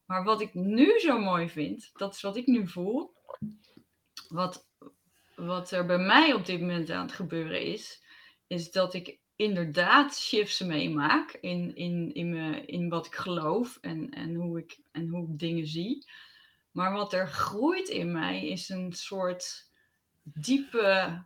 Maar 0.05 0.23
wat 0.23 0.41
ik 0.41 0.53
nu 0.53 0.99
zo 0.99 1.19
mooi 1.19 1.49
vind, 1.49 1.89
dat 1.93 2.13
is 2.13 2.21
wat 2.21 2.37
ik 2.37 2.45
nu 2.45 2.67
voel. 2.67 3.13
Wat, 4.27 4.67
wat 5.35 5.71
er 5.71 5.85
bij 5.85 5.99
mij 5.99 6.33
op 6.33 6.45
dit 6.45 6.59
moment 6.59 6.89
aan 6.89 7.05
het 7.05 7.15
gebeuren 7.15 7.61
is, 7.61 8.03
is 8.47 8.71
dat 8.71 8.93
ik 8.93 9.20
inderdaad 9.41 10.17
shifts 10.17 10.59
meemaak 10.59 11.31
in, 11.31 11.75
in, 11.75 12.13
in, 12.13 12.29
me, 12.29 12.65
in 12.65 12.89
wat 12.89 13.05
ik 13.05 13.15
geloof 13.15 13.77
en, 13.81 14.09
en, 14.09 14.35
hoe 14.35 14.59
ik, 14.59 14.79
en 14.91 15.07
hoe 15.07 15.27
ik 15.27 15.39
dingen 15.39 15.67
zie. 15.67 16.09
Maar 16.71 16.93
wat 16.93 17.13
er 17.13 17.27
groeit 17.27 17.89
in 17.89 18.11
mij 18.11 18.47
is 18.47 18.69
een 18.69 18.93
soort 18.93 19.69
diepe, 20.23 21.23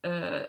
uh, 0.00 0.42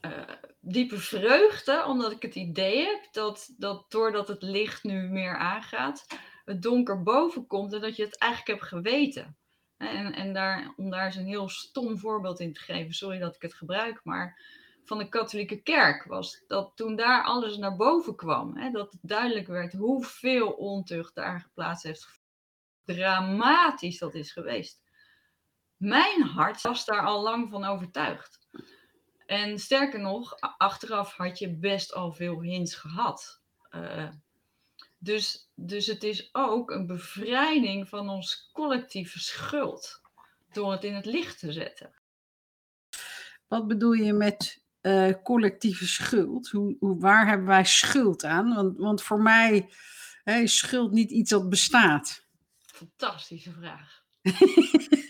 uh, 0.00 0.30
diepe 0.60 0.98
vreugde, 0.98 1.84
omdat 1.86 2.12
ik 2.12 2.22
het 2.22 2.34
idee 2.34 2.84
heb 2.84 3.08
dat, 3.12 3.54
dat 3.56 3.90
doordat 3.90 4.28
het 4.28 4.42
licht 4.42 4.84
nu 4.84 5.08
meer 5.08 5.36
aangaat, 5.36 6.06
het 6.44 6.62
donker 6.62 7.02
boven 7.02 7.46
komt 7.46 7.72
en 7.72 7.80
dat 7.80 7.96
je 7.96 8.04
het 8.04 8.18
eigenlijk 8.18 8.60
hebt 8.60 8.70
geweten. 8.70 9.36
En, 9.76 10.12
en 10.12 10.32
daar, 10.32 10.72
om 10.76 10.90
daar 10.90 11.06
eens 11.06 11.16
een 11.16 11.26
heel 11.26 11.48
stom 11.48 11.98
voorbeeld 11.98 12.40
in 12.40 12.52
te 12.52 12.60
geven, 12.60 12.94
sorry 12.94 13.18
dat 13.18 13.34
ik 13.34 13.42
het 13.42 13.54
gebruik, 13.54 14.00
maar 14.04 14.56
van 14.88 14.98
de 14.98 15.08
katholieke 15.08 15.62
kerk 15.62 16.04
was 16.04 16.44
dat 16.46 16.72
toen 16.74 16.96
daar 16.96 17.24
alles 17.24 17.56
naar 17.56 17.76
boven 17.76 18.16
kwam, 18.16 18.56
hè, 18.56 18.70
dat 18.70 18.92
het 18.92 19.00
duidelijk 19.02 19.46
werd 19.46 19.72
hoeveel 19.72 20.50
ontucht 20.50 21.14
daar 21.14 21.40
geplaatst 21.40 21.82
heeft. 21.82 22.20
Dramatisch 22.84 23.98
dat 23.98 24.14
is 24.14 24.32
geweest. 24.32 24.82
Mijn 25.76 26.22
hart 26.22 26.60
was 26.60 26.84
daar 26.84 27.06
al 27.06 27.22
lang 27.22 27.50
van 27.50 27.64
overtuigd. 27.64 28.46
En 29.26 29.58
sterker 29.58 30.00
nog, 30.00 30.34
achteraf 30.40 31.12
had 31.12 31.38
je 31.38 31.54
best 31.54 31.94
al 31.94 32.12
veel 32.12 32.40
hints 32.40 32.74
gehad. 32.74 33.40
Uh, 33.70 34.08
dus, 34.98 35.50
dus 35.54 35.86
het 35.86 36.02
is 36.02 36.28
ook 36.32 36.70
een 36.70 36.86
bevrijding 36.86 37.88
van 37.88 38.08
ons 38.08 38.50
collectieve 38.52 39.18
schuld 39.18 40.00
door 40.52 40.72
het 40.72 40.84
in 40.84 40.94
het 40.94 41.06
licht 41.06 41.38
te 41.38 41.52
zetten. 41.52 41.92
Wat 43.48 43.66
bedoel 43.66 43.92
je 43.92 44.12
met 44.12 44.66
uh, 44.82 45.12
collectieve 45.22 45.86
schuld? 45.86 46.48
Hoe, 46.48 46.76
hoe, 46.78 46.98
waar 47.00 47.26
hebben 47.26 47.46
wij 47.46 47.64
schuld 47.64 48.24
aan? 48.24 48.54
Want, 48.54 48.78
want 48.78 49.02
voor 49.02 49.20
mij 49.20 49.68
hè, 50.24 50.38
is 50.40 50.56
schuld 50.56 50.92
niet 50.92 51.10
iets 51.10 51.30
dat 51.30 51.48
bestaat. 51.48 52.26
Fantastische 52.58 53.52
vraag. 53.52 54.04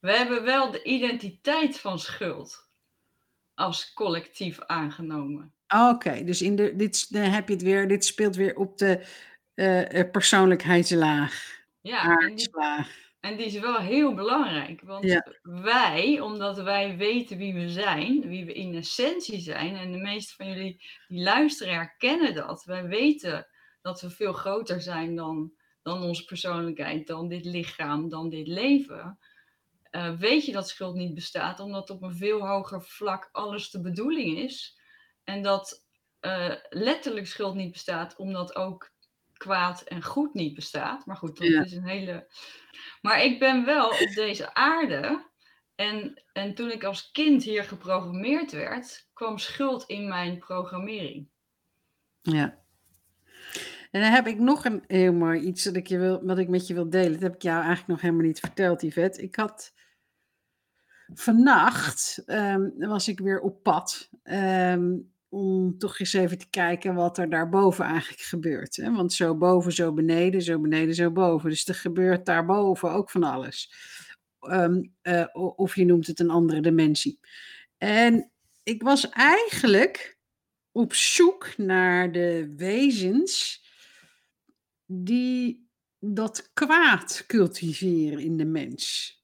We 0.00 0.12
hebben 0.16 0.44
wel 0.44 0.70
de 0.70 0.82
identiteit 0.82 1.78
van 1.78 1.98
schuld 1.98 2.68
als 3.54 3.92
collectief 3.92 4.60
aangenomen. 4.60 5.52
Oké, 5.68 6.24
dus 6.24 6.42
in 6.42 6.56
de, 6.56 6.76
dit, 6.76 7.12
dan 7.12 7.22
heb 7.22 7.48
je 7.48 7.54
het 7.54 7.62
weer, 7.62 7.88
dit 7.88 8.04
speelt 8.04 8.36
weer 8.36 8.56
op 8.56 8.78
de 8.78 9.06
uh, 9.54 10.10
persoonlijkheidslaag. 10.10 11.58
Ja, 11.80 12.16
die, 12.16 12.50
en 13.20 13.36
die, 13.36 13.46
is 13.46 13.58
wel 13.58 13.78
heel 13.78 14.14
belangrijk. 14.14 14.80
Want 14.82 15.22
wij, 15.42 16.20
omdat 16.20 16.56
wij 16.56 16.96
weten 16.96 17.36
wie 17.36 17.54
we 17.54 17.68
zijn, 17.68 18.28
wie 18.28 18.44
we 18.44 18.52
in 18.52 18.74
essentie 18.74 19.40
zijn, 19.40 19.76
en 19.76 19.92
de 19.92 19.98
meeste 19.98 20.34
van 20.34 20.46
jullie 20.46 20.82
die 21.08 21.22
luisteren 21.22 21.74
herkennen 21.74 22.34
dat. 22.34 22.64
Wij 22.64 22.86
weten 22.86 23.46
dat 23.82 24.00
we 24.00 24.10
veel 24.10 24.32
groter 24.32 24.80
zijn 24.80 25.16
dan, 25.16 25.52
dan 25.82 26.02
onze 26.02 26.24
persoonlijkheid, 26.24 27.06
dan 27.06 27.28
dit 27.28 27.44
lichaam, 27.44 28.08
dan 28.08 28.28
dit 28.28 28.46
leven. 28.46 29.18
Uh, 29.90 30.18
weet 30.18 30.46
je 30.46 30.52
dat 30.52 30.68
schuld 30.68 30.94
niet 30.94 31.14
bestaat, 31.14 31.60
omdat 31.60 31.90
op 31.90 32.02
een 32.02 32.16
veel 32.16 32.46
hoger 32.46 32.82
vlak 32.82 33.28
alles 33.32 33.70
de 33.70 33.80
bedoeling 33.80 34.38
is. 34.38 34.78
En 35.24 35.42
dat 35.42 35.84
uh, 36.20 36.54
letterlijk 36.68 37.26
schuld 37.26 37.54
niet 37.54 37.72
bestaat, 37.72 38.16
omdat 38.16 38.56
ook 38.56 38.89
kwaad 39.40 39.82
en 39.82 40.02
goed 40.02 40.34
niet 40.34 40.54
bestaat. 40.54 41.06
Maar 41.06 41.16
goed, 41.16 41.36
dat 41.36 41.66
is 41.66 41.72
een 41.72 41.86
hele. 41.86 42.26
Maar 43.00 43.24
ik 43.24 43.38
ben 43.38 43.64
wel 43.64 43.88
op 43.88 44.10
deze 44.14 44.54
aarde. 44.54 45.28
En, 45.74 46.22
en 46.32 46.54
toen 46.54 46.70
ik 46.70 46.84
als 46.84 47.10
kind 47.10 47.42
hier 47.42 47.64
geprogrammeerd 47.64 48.52
werd, 48.52 49.08
kwam 49.12 49.38
schuld 49.38 49.84
in 49.86 50.08
mijn 50.08 50.38
programmering. 50.38 51.28
Ja. 52.22 52.58
En 53.90 54.00
dan 54.00 54.10
heb 54.10 54.26
ik 54.26 54.38
nog 54.38 54.64
een 54.64 54.84
heel 54.86 55.12
mooi 55.12 55.40
iets 55.40 55.64
dat 55.64 55.76
ik 55.76 55.86
je 55.86 55.98
wil, 55.98 56.24
wat 56.24 56.38
ik 56.38 56.48
met 56.48 56.66
je 56.66 56.74
wil 56.74 56.90
delen. 56.90 57.12
Dat 57.12 57.22
heb 57.22 57.34
ik 57.34 57.42
jou 57.42 57.56
eigenlijk 57.56 57.88
nog 57.88 58.00
helemaal 58.00 58.26
niet 58.26 58.40
verteld, 58.40 58.82
Yvette. 58.82 59.22
Ik 59.22 59.36
had 59.36 59.72
vannacht 61.14 62.22
um, 62.26 62.74
was 62.76 63.08
ik 63.08 63.20
weer 63.20 63.40
op 63.40 63.62
pad. 63.62 64.10
Um, 64.22 65.12
om 65.30 65.78
toch 65.78 65.98
eens 65.98 66.12
even 66.12 66.38
te 66.38 66.50
kijken 66.50 66.94
wat 66.94 67.18
er 67.18 67.30
daarboven 67.30 67.84
eigenlijk 67.84 68.22
gebeurt. 68.22 68.76
Hè? 68.76 68.92
Want 68.92 69.12
zo 69.12 69.36
boven, 69.36 69.72
zo 69.72 69.92
beneden, 69.92 70.42
zo 70.42 70.60
beneden, 70.60 70.94
zo 70.94 71.10
boven. 71.10 71.50
Dus 71.50 71.68
er 71.68 71.74
gebeurt 71.74 72.26
daarboven 72.26 72.90
ook 72.90 73.10
van 73.10 73.22
alles. 73.22 73.72
Um, 74.40 74.94
uh, 75.02 75.26
of 75.56 75.74
je 75.76 75.84
noemt 75.84 76.06
het 76.06 76.20
een 76.20 76.30
andere 76.30 76.60
dimensie. 76.60 77.20
En 77.78 78.30
ik 78.62 78.82
was 78.82 79.08
eigenlijk 79.08 80.18
op 80.72 80.94
zoek 80.94 81.56
naar 81.56 82.12
de 82.12 82.52
wezens 82.56 83.64
die 84.86 85.68
dat 85.98 86.50
kwaad 86.52 87.24
cultiveren 87.26 88.18
in 88.18 88.36
de 88.36 88.44
mens 88.44 89.18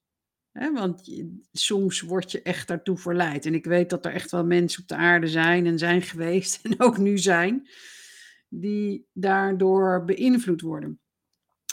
want 0.73 1.11
soms 1.53 2.01
word 2.01 2.31
je 2.31 2.43
echt 2.43 2.69
daartoe 2.69 2.97
verleid. 2.97 3.47
En 3.47 3.55
ik 3.55 3.65
weet 3.65 3.91
dat 3.91 4.05
er 4.05 4.13
echt 4.13 4.31
wel 4.31 4.45
mensen 4.45 4.83
op 4.83 4.89
de 4.89 4.95
aarde 4.95 5.29
zijn 5.29 5.67
en 5.67 5.79
zijn 5.79 6.03
geweest 6.11 6.65
en 6.65 6.81
ook 6.81 6.99
nu 6.99 7.19
zijn, 7.19 7.69
die 8.49 9.07
daardoor 9.13 10.05
beïnvloed 10.05 10.61
worden. 10.61 11.01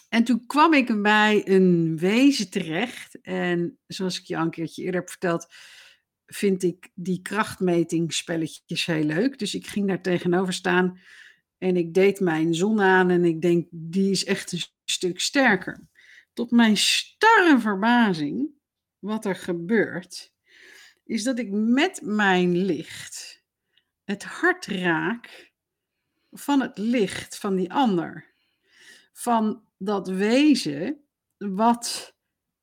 En 0.10 0.24
toen 0.24 0.46
kwam 0.46 0.74
ik 0.74 1.02
bij 1.02 1.42
een 1.46 1.98
wezen 1.98 2.50
terecht. 2.50 3.22
En 3.22 3.78
zoals 3.88 4.20
ik 4.20 4.26
je 4.26 4.38
al 4.38 4.44
een 4.44 4.50
keertje 4.50 4.84
eerder 4.84 5.00
heb 5.00 5.10
verteld, 5.10 5.48
vind 6.26 6.64
ik 6.64 6.90
die 6.94 7.22
krachtmetingspelletjes 7.22 8.86
heel 8.86 9.04
leuk. 9.04 9.40
Dus 9.40 9.56
ik 9.56 9.68
ging 9.68 9.88
daar 9.88 10.02
tegenover 10.02 10.54
staan 10.54 11.00
en 11.58 11.78
ik 11.78 11.94
deed 11.94 12.20
mijn 12.20 12.56
zon 12.56 12.82
aan 12.82 13.10
en 13.10 13.26
ik 13.26 13.42
denk, 13.42 13.68
die 13.72 14.12
is 14.12 14.26
echt 14.26 14.52
een 14.52 14.64
stuk 14.86 15.20
sterker. 15.20 15.88
Tot 16.34 16.52
mijn 16.52 16.78
starre 16.78 17.60
verbazing 17.60 18.50
wat 19.04 19.26
er 19.26 19.36
gebeurt, 19.36 20.34
is 21.06 21.24
dat 21.24 21.40
ik 21.40 21.50
met 21.52 22.02
mijn 22.04 22.58
licht 22.58 23.44
het 24.04 24.24
hart 24.24 24.66
raak 24.66 25.52
van 26.32 26.62
het 26.62 26.78
licht 26.78 27.38
van 27.38 27.56
die 27.56 27.74
ander. 27.74 28.34
Van 29.14 29.64
dat 29.78 30.08
wezen 30.08 31.04
wat 31.38 32.16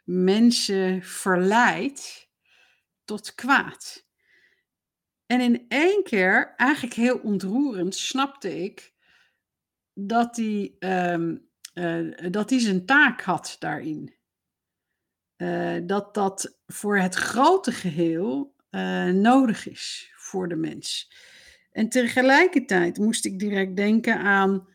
mensen 0.05 1.03
verleidt 1.03 2.29
tot 3.05 3.35
kwaad. 3.35 4.07
En 5.27 5.41
in 5.41 5.65
één 5.69 6.03
keer, 6.03 6.55
eigenlijk 6.57 6.95
heel 6.95 7.19
ontroerend, 7.19 7.95
snapte 7.95 8.63
ik 8.63 8.95
dat 9.93 10.37
hij, 10.37 10.77
um, 10.79 11.49
uh, 11.75 12.31
dat 12.31 12.53
zijn 12.53 12.87
taak 12.87 13.21
had 13.21 13.57
daarin. 13.59 14.20
Uh, 15.41 15.77
dat 15.83 16.15
dat 16.15 16.59
voor 16.67 16.99
het 16.99 17.15
grote 17.15 17.73
geheel 17.73 18.55
uh, 18.71 19.05
nodig 19.05 19.69
is 19.69 20.13
voor 20.17 20.49
de 20.49 20.57
mens. 20.57 21.13
En 21.73 21.89
tegelijkertijd 21.89 22.99
moest 22.99 23.25
ik 23.25 23.39
direct 23.39 23.77
denken 23.77 24.19
aan 24.19 24.69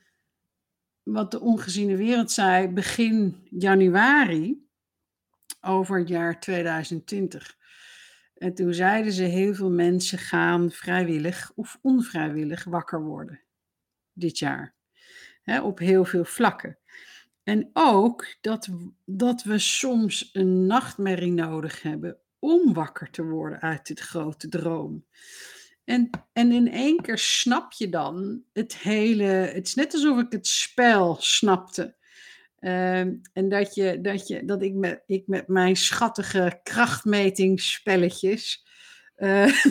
wat 1.04 1.32
de 1.32 1.40
ongeziene 1.40 1.96
wereld 1.96 2.32
zei 2.32 2.68
begin 2.68 3.48
januari 3.50 4.68
over 5.62 6.00
het 6.00 6.08
jaar 6.08 6.40
2020. 6.40 7.58
En 8.36 8.54
toen 8.54 8.74
zeiden 8.74 9.12
ze 9.12 9.24
heel 9.24 9.54
veel 9.54 9.72
mensen 9.72 10.18
gaan 10.18 10.72
vrijwillig 10.72 11.52
of 11.56 11.80
onvrijwillig 11.82 12.64
wakker 12.64 13.04
worden 13.04 13.42
dit 14.14 14.40
jaar. 14.40 14.74
Op 15.64 15.80
heel 15.80 16.06
veel 16.06 16.26
vlakken. 16.26 16.78
En 17.46 17.70
ook 17.74 18.36
dat, 18.42 18.70
dat 19.06 19.44
we 19.44 19.60
soms 19.60 20.30
een 20.34 20.66
nachtmerrie 20.66 21.32
nodig 21.32 21.82
hebben 21.82 22.18
om 22.40 22.74
wakker 22.74 23.10
te 23.10 23.24
worden 23.24 23.62
uit 23.62 23.88
dit 23.88 24.00
grote 24.00 24.50
droom. 24.50 25.06
En, 25.84 26.10
en 26.34 26.52
in 26.52 26.72
één 26.72 27.02
keer 27.02 27.18
snap 27.18 27.72
je 27.72 27.90
dan 27.90 28.44
het 28.54 28.78
hele. 28.78 29.24
Het 29.24 29.68
is 29.68 29.76
net 29.76 29.94
alsof 29.94 30.20
ik 30.20 30.32
het 30.32 30.48
spel 30.48 31.18
snapte. 31.20 31.96
Ehm, 32.60 33.16
en 33.34 33.50
dat, 33.50 33.76
je, 33.76 34.02
dat, 34.02 34.28
je, 34.28 34.46
dat 34.46 34.62
ik, 34.62 34.74
met, 34.74 35.04
ik 35.06 35.28
met 35.28 35.48
mijn 35.48 35.76
schattige 35.76 36.60
krachtmetingsspelletjes 36.64 38.66
uh, 39.18 39.48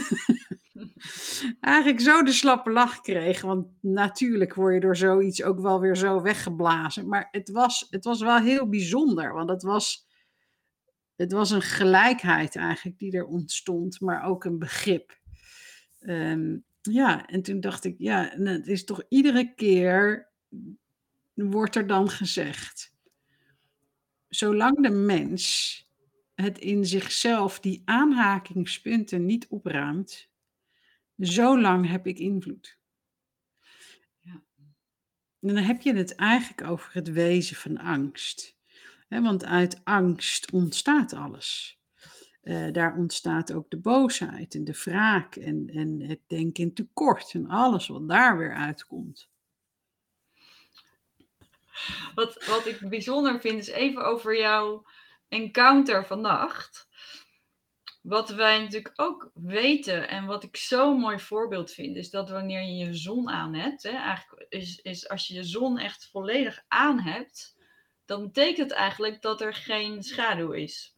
eigenlijk 1.61 2.01
zo 2.01 2.23
de 2.23 2.33
slappe 2.33 2.71
lach 2.71 3.01
kreeg. 3.01 3.41
Want 3.41 3.67
natuurlijk 3.81 4.55
word 4.55 4.75
je 4.75 4.81
door 4.81 4.97
zoiets 4.97 5.43
ook 5.43 5.61
wel 5.61 5.81
weer 5.81 5.97
zo 5.97 6.23
weggeblazen. 6.23 7.09
Maar 7.09 7.29
het 7.31 7.51
was, 7.51 7.87
het 7.91 8.05
was 8.05 8.21
wel 8.21 8.39
heel 8.39 8.69
bijzonder, 8.69 9.33
want 9.33 9.51
het 9.51 9.63
was, 9.63 10.07
het 11.17 11.33
was 11.33 11.51
een 11.51 11.63
gelijkheid 11.63 12.57
eigenlijk 12.57 12.99
die 12.99 13.13
er 13.13 13.27
ontstond, 13.27 14.01
maar 14.01 14.25
ook 14.25 14.45
een 14.45 14.59
begrip. 14.59 15.19
Um, 16.01 16.65
ja, 16.81 17.27
en 17.27 17.43
toen 17.43 17.61
dacht 17.61 17.85
ik, 17.85 17.95
ja, 17.99 18.31
het 18.37 18.67
is 18.67 18.85
toch 18.85 19.03
iedere 19.09 19.55
keer 19.55 20.29
wordt 21.35 21.77
er 21.77 21.87
dan 21.87 22.09
gezegd. 22.09 22.95
Zolang 24.29 24.83
de 24.83 24.91
mens 24.91 25.79
het 26.35 26.59
in 26.59 26.87
zichzelf 26.87 27.61
die 27.61 27.83
aanhakingspunten 27.85 29.27
niet 29.27 29.47
opruimt, 29.49 30.29
zolang 31.17 31.89
heb 31.89 32.07
ik 32.07 32.19
invloed. 32.19 32.79
Ja. 34.21 34.43
En 35.41 35.55
dan 35.55 35.57
heb 35.57 35.81
je 35.81 35.95
het 35.95 36.15
eigenlijk 36.15 36.69
over 36.71 36.91
het 36.93 37.13
wezen 37.13 37.57
van 37.57 37.79
angst. 37.79 38.57
want 39.09 39.45
uit 39.45 39.81
angst 39.85 40.51
ontstaat 40.53 41.13
alles. 41.13 41.79
Uh, 42.43 42.73
daar 42.73 42.97
ontstaat 42.97 43.53
ook 43.53 43.71
de 43.71 43.79
boosheid 43.79 44.55
en 44.55 44.65
de 44.65 44.81
wraak 44.85 45.37
en, 45.37 45.71
en 45.73 46.01
het 46.01 46.21
denken 46.27 46.65
in 46.65 46.75
tekort 46.75 47.33
en 47.35 47.49
alles 47.49 47.87
wat 47.87 48.09
daar 48.09 48.39
weer 48.39 48.55
uitkomt. 48.55 49.29
Wat, 52.15 52.47
wat 52.47 52.67
ik 52.67 52.89
bijzonder 52.89 53.41
vind 53.41 53.59
is 53.59 53.69
even 53.69 54.05
over 54.05 54.39
jouw 54.39 54.85
encounter 55.29 56.07
vannacht. 56.07 56.89
Wat 58.05 58.31
wij 58.31 58.61
natuurlijk 58.61 58.93
ook 59.01 59.31
weten 59.35 60.09
en 60.09 60.27
wat 60.27 60.43
ik 60.43 60.57
zo'n 60.57 60.99
mooi 60.99 61.19
voorbeeld 61.19 61.73
vind, 61.73 61.97
is 61.97 62.11
dat 62.11 62.31
wanneer 62.31 62.63
je 62.63 62.75
je 62.75 62.95
zon 62.95 63.31
aan 63.31 63.55
hebt, 63.55 63.83
hè, 63.83 63.91
eigenlijk 63.91 64.47
is, 64.49 64.81
is 64.83 65.09
als 65.09 65.27
je 65.27 65.35
je 65.35 65.45
zon 65.45 65.79
echt 65.79 66.09
volledig 66.11 66.65
aan 66.69 67.01
hebt, 67.01 67.57
dan 68.05 68.23
betekent 68.23 68.71
het 68.71 68.79
eigenlijk 68.79 69.23
dat 69.23 69.41
er 69.41 69.55
geen 69.55 70.03
schaduw 70.03 70.53
is. 70.53 70.97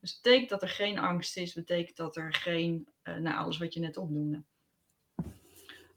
Dus 0.00 0.10
het 0.10 0.22
betekent 0.22 0.48
dat 0.50 0.62
er 0.62 0.68
geen 0.68 0.98
angst 0.98 1.36
is, 1.36 1.52
betekent 1.52 1.96
dat 1.96 2.16
er 2.16 2.34
geen, 2.34 2.88
uh, 3.04 3.16
nou 3.16 3.36
alles 3.36 3.58
wat 3.58 3.74
je 3.74 3.80
net 3.80 3.96
opnoemde. 3.96 4.42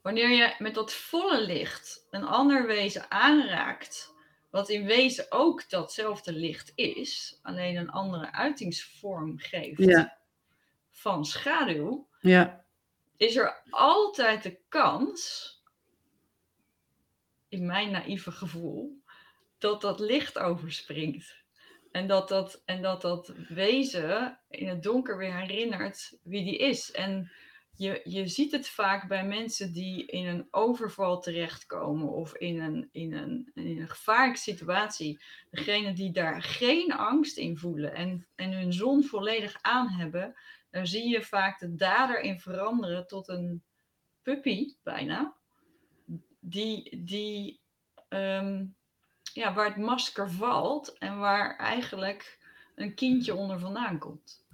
Wanneer 0.02 0.30
je 0.30 0.54
met 0.58 0.74
dat 0.74 0.92
volle 0.92 1.40
licht 1.40 2.06
een 2.10 2.24
ander 2.24 2.66
wezen 2.66 3.10
aanraakt, 3.10 4.14
wat 4.50 4.68
in 4.68 4.84
wezen 4.84 5.26
ook 5.28 5.70
datzelfde 5.70 6.32
licht 6.32 6.72
is, 6.74 7.38
alleen 7.42 7.76
een 7.76 7.90
andere 7.90 8.32
uitingsvorm 8.32 9.38
geeft 9.38 9.78
ja. 9.78 10.18
Van 11.00 11.24
schaduw, 11.24 12.08
ja. 12.20 12.64
is 13.16 13.36
er 13.36 13.62
altijd 13.70 14.42
de 14.42 14.58
kans, 14.68 15.48
in 17.48 17.66
mijn 17.66 17.90
naïeve 17.90 18.30
gevoel, 18.30 19.02
dat 19.58 19.80
dat 19.80 20.00
licht 20.00 20.38
overspringt. 20.38 21.38
En 21.90 22.06
dat 22.06 22.28
dat, 22.28 22.62
en 22.64 22.82
dat 22.82 23.00
dat 23.00 23.32
wezen 23.48 24.40
in 24.48 24.68
het 24.68 24.82
donker 24.82 25.16
weer 25.16 25.36
herinnert 25.36 26.18
wie 26.22 26.44
die 26.44 26.56
is. 26.56 26.90
En 26.90 27.30
je, 27.76 28.00
je 28.04 28.28
ziet 28.28 28.52
het 28.52 28.68
vaak 28.68 29.08
bij 29.08 29.26
mensen 29.26 29.72
die 29.72 30.06
in 30.06 30.26
een 30.26 30.46
overval 30.50 31.20
terechtkomen 31.20 32.08
of 32.08 32.34
in 32.34 32.60
een, 32.60 32.88
in 32.92 33.12
een, 33.12 33.50
in 33.54 33.80
een 33.80 33.88
gevaarlijke 33.88 34.40
situatie. 34.40 35.22
Degene 35.50 35.92
die 35.92 36.12
daar 36.12 36.42
geen 36.42 36.92
angst 36.92 37.36
in 37.36 37.56
voelen 37.56 37.94
en, 37.94 38.26
en 38.34 38.52
hun 38.52 38.72
zon 38.72 39.04
volledig 39.04 39.58
aan 39.60 39.88
hebben, 39.88 40.34
daar 40.70 40.86
zie 40.86 41.08
je 41.08 41.22
vaak 41.22 41.58
de 41.58 41.74
dader 41.74 42.20
in 42.20 42.40
veranderen 42.40 43.06
tot 43.06 43.28
een 43.28 43.62
puppy 44.22 44.74
bijna. 44.82 45.34
Die, 46.40 47.04
die 47.04 47.60
ehm, 48.08 48.64
ja, 49.32 49.54
waar 49.54 49.66
het 49.66 49.76
masker 49.76 50.30
valt 50.30 50.98
en 50.98 51.18
waar 51.18 51.56
eigenlijk 51.56 52.38
een 52.74 52.94
kindje 52.94 53.34
onder 53.34 53.58
vandaan 53.58 53.98
komt. 53.98 54.44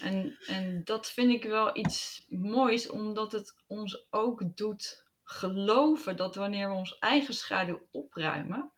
En, 0.00 0.38
en 0.46 0.84
dat 0.84 1.10
vind 1.10 1.32
ik 1.32 1.44
wel 1.44 1.76
iets 1.76 2.26
moois, 2.28 2.88
omdat 2.88 3.32
het 3.32 3.54
ons 3.66 4.06
ook 4.10 4.56
doet 4.56 5.04
geloven 5.22 6.16
dat 6.16 6.34
wanneer 6.34 6.68
we 6.68 6.74
ons 6.74 6.98
eigen 6.98 7.34
schaduw 7.34 7.86
opruimen, 7.90 8.70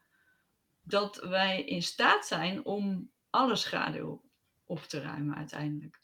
dat 0.83 1.17
wij 1.17 1.65
in 1.65 1.83
staat 1.83 2.27
zijn 2.27 2.65
om 2.65 3.11
alle 3.31 3.57
schaduw 3.57 4.23
op 4.65 4.83
te 4.83 5.01
ruimen 5.01 5.37
uiteindelijk. 5.37 6.02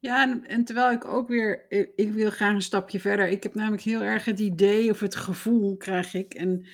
Ja, 0.00 0.42
en, 0.46 0.64
terwijl 0.64 0.92
ik 0.92 1.04
ook 1.04 1.28
weer, 1.28 1.66
ik, 1.96 2.12
wil 2.12 2.30
graag 2.30 2.54
een 2.54 2.62
stapje 2.62 3.00
verder. 3.00 3.28
Ik 3.28 3.42
heb 3.42 3.54
namelijk 3.54 3.82
heel 3.82 4.02
erg 4.02 4.24
het 4.24 4.40
idee 4.40 4.90
of 4.90 5.00
het 5.00 5.16
gevoel 5.16 5.76
krijg 5.76 6.14
ik. 6.14 6.34
En 6.34 6.66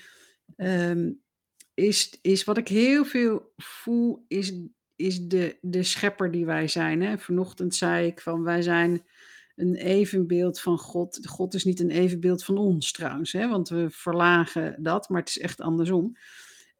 ehm, 0.56 1.12
is, 1.74 2.18
is 2.22 2.44
wat 2.44 2.56
ik 2.56 2.68
heel 2.68 3.04
veel 3.04 3.52
voel, 3.56 4.24
is 4.28 4.52
is 4.96 5.26
de, 5.26 5.58
de 5.60 5.82
schepper 5.82 6.30
die 6.30 6.46
wij 6.46 6.68
zijn. 6.68 7.02
Hè? 7.02 7.18
Vanochtend 7.18 7.74
zei 7.74 8.06
ik 8.06 8.20
van 8.20 8.42
wij 8.42 8.62
zijn 8.62 9.04
een 9.56 9.74
evenbeeld 9.74 10.60
van 10.60 10.78
God. 10.78 11.26
God 11.26 11.54
is 11.54 11.64
niet 11.64 11.80
een 11.80 11.90
evenbeeld 11.90 12.44
van 12.44 12.58
ons 12.58 12.92
trouwens, 12.92 13.32
hè? 13.32 13.48
want 13.48 13.68
we 13.68 13.90
verlagen 13.90 14.82
dat, 14.82 15.08
maar 15.08 15.20
het 15.20 15.28
is 15.28 15.38
echt 15.38 15.60
andersom. 15.60 16.16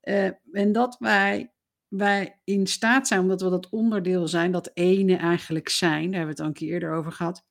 Uh, 0.02 0.30
en 0.52 0.72
dat 0.72 0.96
wij, 0.98 1.52
wij 1.88 2.40
in 2.44 2.66
staat 2.66 3.06
zijn, 3.06 3.20
omdat 3.20 3.40
we 3.40 3.50
dat 3.50 3.68
onderdeel 3.68 4.28
zijn, 4.28 4.52
dat 4.52 4.70
ene 4.74 5.16
eigenlijk 5.16 5.68
zijn, 5.68 6.10
daar 6.10 6.18
hebben 6.18 6.24
we 6.24 6.30
het 6.30 6.40
al 6.40 6.46
een 6.46 6.52
keer 6.52 6.72
eerder 6.72 6.92
over 6.92 7.12
gehad, 7.12 7.44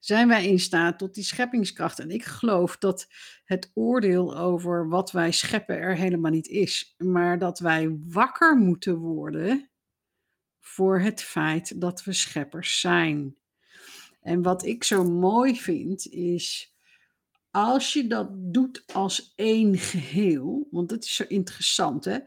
zijn 0.00 0.28
wij 0.28 0.46
in 0.46 0.60
staat 0.60 0.98
tot 0.98 1.14
die 1.14 1.24
scheppingskracht. 1.24 1.98
En 1.98 2.10
ik 2.10 2.24
geloof 2.24 2.76
dat 2.76 3.06
het 3.44 3.70
oordeel 3.74 4.38
over 4.38 4.88
wat 4.88 5.10
wij 5.10 5.32
scheppen 5.32 5.78
er 5.78 5.96
helemaal 5.96 6.30
niet 6.30 6.48
is, 6.48 6.94
maar 6.98 7.38
dat 7.38 7.58
wij 7.58 7.96
wakker 8.08 8.56
moeten 8.56 8.96
worden 8.96 9.70
voor 10.60 11.00
het 11.00 11.22
feit 11.22 11.80
dat 11.80 12.04
we 12.04 12.12
scheppers 12.12 12.80
zijn. 12.80 13.36
En 14.20 14.42
wat 14.42 14.64
ik 14.64 14.84
zo 14.84 15.04
mooi 15.04 15.56
vind 15.56 16.06
is, 16.06 16.74
als 17.50 17.92
je 17.92 18.06
dat 18.06 18.28
doet 18.32 18.82
als 18.92 19.32
één 19.36 19.78
geheel, 19.78 20.68
want 20.70 20.88
dat 20.88 21.04
is 21.04 21.14
zo 21.14 21.24
interessant 21.28 22.04
hè 22.04 22.18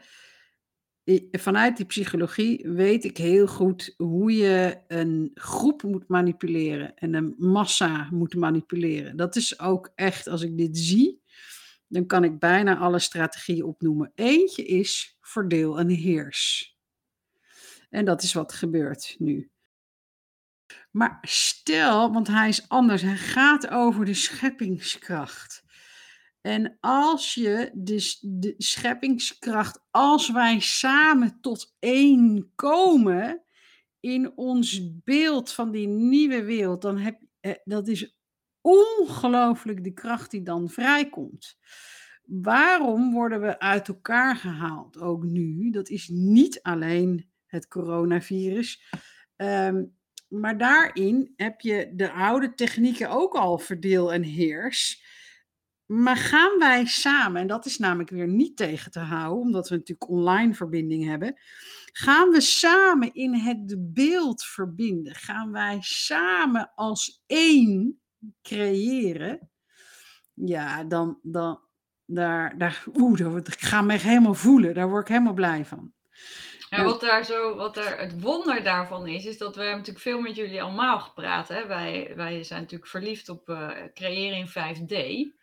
vanuit 1.31 1.77
die 1.77 1.85
psychologie 1.85 2.69
weet 2.69 3.03
ik 3.03 3.17
heel 3.17 3.47
goed 3.47 3.93
hoe 3.97 4.35
je 4.35 4.81
een 4.87 5.31
groep 5.33 5.83
moet 5.83 6.07
manipuleren 6.07 6.95
en 6.95 7.13
een 7.13 7.35
massa 7.37 8.07
moet 8.11 8.35
manipuleren. 8.35 9.17
Dat 9.17 9.35
is 9.35 9.59
ook 9.59 9.91
echt, 9.95 10.27
als 10.27 10.41
ik 10.41 10.57
dit 10.57 10.77
zie, 10.77 11.21
dan 11.87 12.05
kan 12.05 12.23
ik 12.23 12.39
bijna 12.39 12.77
alle 12.77 12.99
strategieën 12.99 13.63
opnoemen. 13.63 14.11
Eentje 14.15 14.65
is 14.65 15.17
verdeel 15.21 15.79
en 15.79 15.89
heers. 15.89 16.75
En 17.89 18.05
dat 18.05 18.23
is 18.23 18.33
wat 18.33 18.53
gebeurt 18.53 19.15
nu. 19.19 19.51
Maar 20.91 21.17
stel, 21.21 22.11
want 22.11 22.27
hij 22.27 22.49
is 22.49 22.69
anders, 22.69 23.01
hij 23.01 23.17
gaat 23.17 23.69
over 23.69 24.05
de 24.05 24.13
scheppingskracht. 24.13 25.63
En 26.41 26.77
als 26.79 27.33
je 27.33 27.71
dus 27.73 28.19
de 28.21 28.53
scheppingskracht, 28.57 29.79
als 29.91 30.31
wij 30.31 30.59
samen 30.59 31.37
tot 31.41 31.75
één 31.79 32.51
komen 32.55 33.43
in 33.99 34.37
ons 34.37 34.81
beeld 35.03 35.51
van 35.51 35.71
die 35.71 35.87
nieuwe 35.87 36.43
wereld, 36.43 36.81
dan 36.81 36.97
heb 36.97 37.19
eh, 37.39 37.53
dat 37.63 37.87
is 37.87 38.17
ongelooflijk 38.61 39.83
de 39.83 39.93
kracht 39.93 40.31
die 40.31 40.43
dan 40.43 40.69
vrijkomt. 40.69 41.57
Waarom 42.23 43.11
worden 43.13 43.41
we 43.41 43.59
uit 43.59 43.87
elkaar 43.87 44.35
gehaald 44.35 44.97
ook 44.99 45.23
nu? 45.23 45.69
Dat 45.69 45.89
is 45.89 46.07
niet 46.07 46.61
alleen 46.61 47.29
het 47.45 47.67
coronavirus. 47.67 48.83
Um, 49.35 49.99
maar 50.27 50.57
daarin 50.57 51.33
heb 51.35 51.61
je 51.61 51.91
de 51.93 52.11
oude 52.11 52.53
technieken 52.53 53.09
ook 53.09 53.33
al 53.33 53.57
verdeel 53.57 54.13
en 54.13 54.23
heers. 54.23 55.03
Maar 55.91 56.17
gaan 56.17 56.59
wij 56.59 56.85
samen, 56.85 57.41
en 57.41 57.47
dat 57.47 57.65
is 57.65 57.77
namelijk 57.77 58.09
weer 58.09 58.27
niet 58.27 58.57
tegen 58.57 58.91
te 58.91 58.99
houden, 58.99 59.41
omdat 59.41 59.69
we 59.69 59.75
natuurlijk 59.75 60.09
online 60.09 60.53
verbinding 60.53 61.05
hebben, 61.05 61.39
gaan 61.91 62.29
we 62.29 62.41
samen 62.41 63.13
in 63.13 63.33
het 63.33 63.93
beeld 63.93 64.43
verbinden? 64.43 65.15
Gaan 65.15 65.51
wij 65.51 65.77
samen 65.81 66.71
als 66.75 67.23
één 67.27 68.01
creëren? 68.41 69.49
Ja, 70.33 70.83
dan, 70.83 71.19
dan 71.21 71.59
daar, 72.05 72.57
daar, 72.57 72.83
oeh, 72.93 73.17
daar, 73.17 73.35
ik 73.35 73.61
ga 73.61 73.81
me 73.81 73.97
helemaal 73.97 74.33
voelen, 74.33 74.73
daar 74.73 74.89
word 74.89 75.01
ik 75.01 75.13
helemaal 75.13 75.33
blij 75.33 75.65
van. 75.65 75.93
Ja, 76.69 76.83
wat 76.83 77.01
daar 77.01 77.25
zo, 77.25 77.55
wat 77.55 77.77
er 77.77 77.99
het 77.99 78.21
wonder 78.21 78.63
daarvan 78.63 79.07
is, 79.07 79.25
is 79.25 79.37
dat 79.37 79.55
we 79.55 79.61
hebben 79.61 79.77
natuurlijk 79.77 80.05
veel 80.05 80.21
met 80.21 80.35
jullie 80.35 80.61
allemaal 80.61 80.99
gepraat. 80.99 81.47
Hè? 81.47 81.67
Wij, 81.67 82.13
wij 82.15 82.43
zijn 82.43 82.61
natuurlijk 82.61 82.89
verliefd 82.89 83.29
op 83.29 83.49
uh, 83.49 83.69
creëren 83.93 84.37
in 84.37 84.49
5D. 84.49 85.39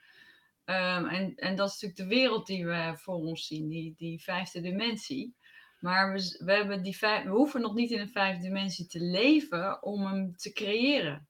Ehm, 0.69 1.07
en, 1.07 1.35
en 1.35 1.57
dat 1.57 1.69
is 1.69 1.73
natuurlijk 1.73 2.11
de 2.11 2.17
wereld 2.17 2.47
die 2.47 2.67
we 2.67 2.93
voor 2.97 3.15
ons 3.15 3.47
zien, 3.47 3.69
die, 3.69 3.95
die 3.97 4.23
vijfde 4.23 4.61
dimensie. 4.61 5.37
Maar 5.81 6.13
we, 6.13 6.43
we, 6.45 6.53
hebben 6.53 6.83
die 6.83 6.97
we 7.01 7.29
hoeven 7.29 7.61
nog 7.61 7.75
niet 7.75 7.91
in 7.91 8.01
een 8.01 8.09
vijfde 8.09 8.43
dimensie 8.43 8.87
te 8.87 9.01
leven 9.01 9.83
om 9.83 10.07
hem 10.07 10.37
te 10.37 10.53
creëren. 10.53 11.29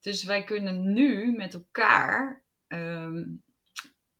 Dus 0.00 0.24
wij 0.24 0.44
kunnen 0.44 0.92
nu 0.92 1.32
met 1.36 1.54
elkaar, 1.54 2.44
ehm, 2.66 3.24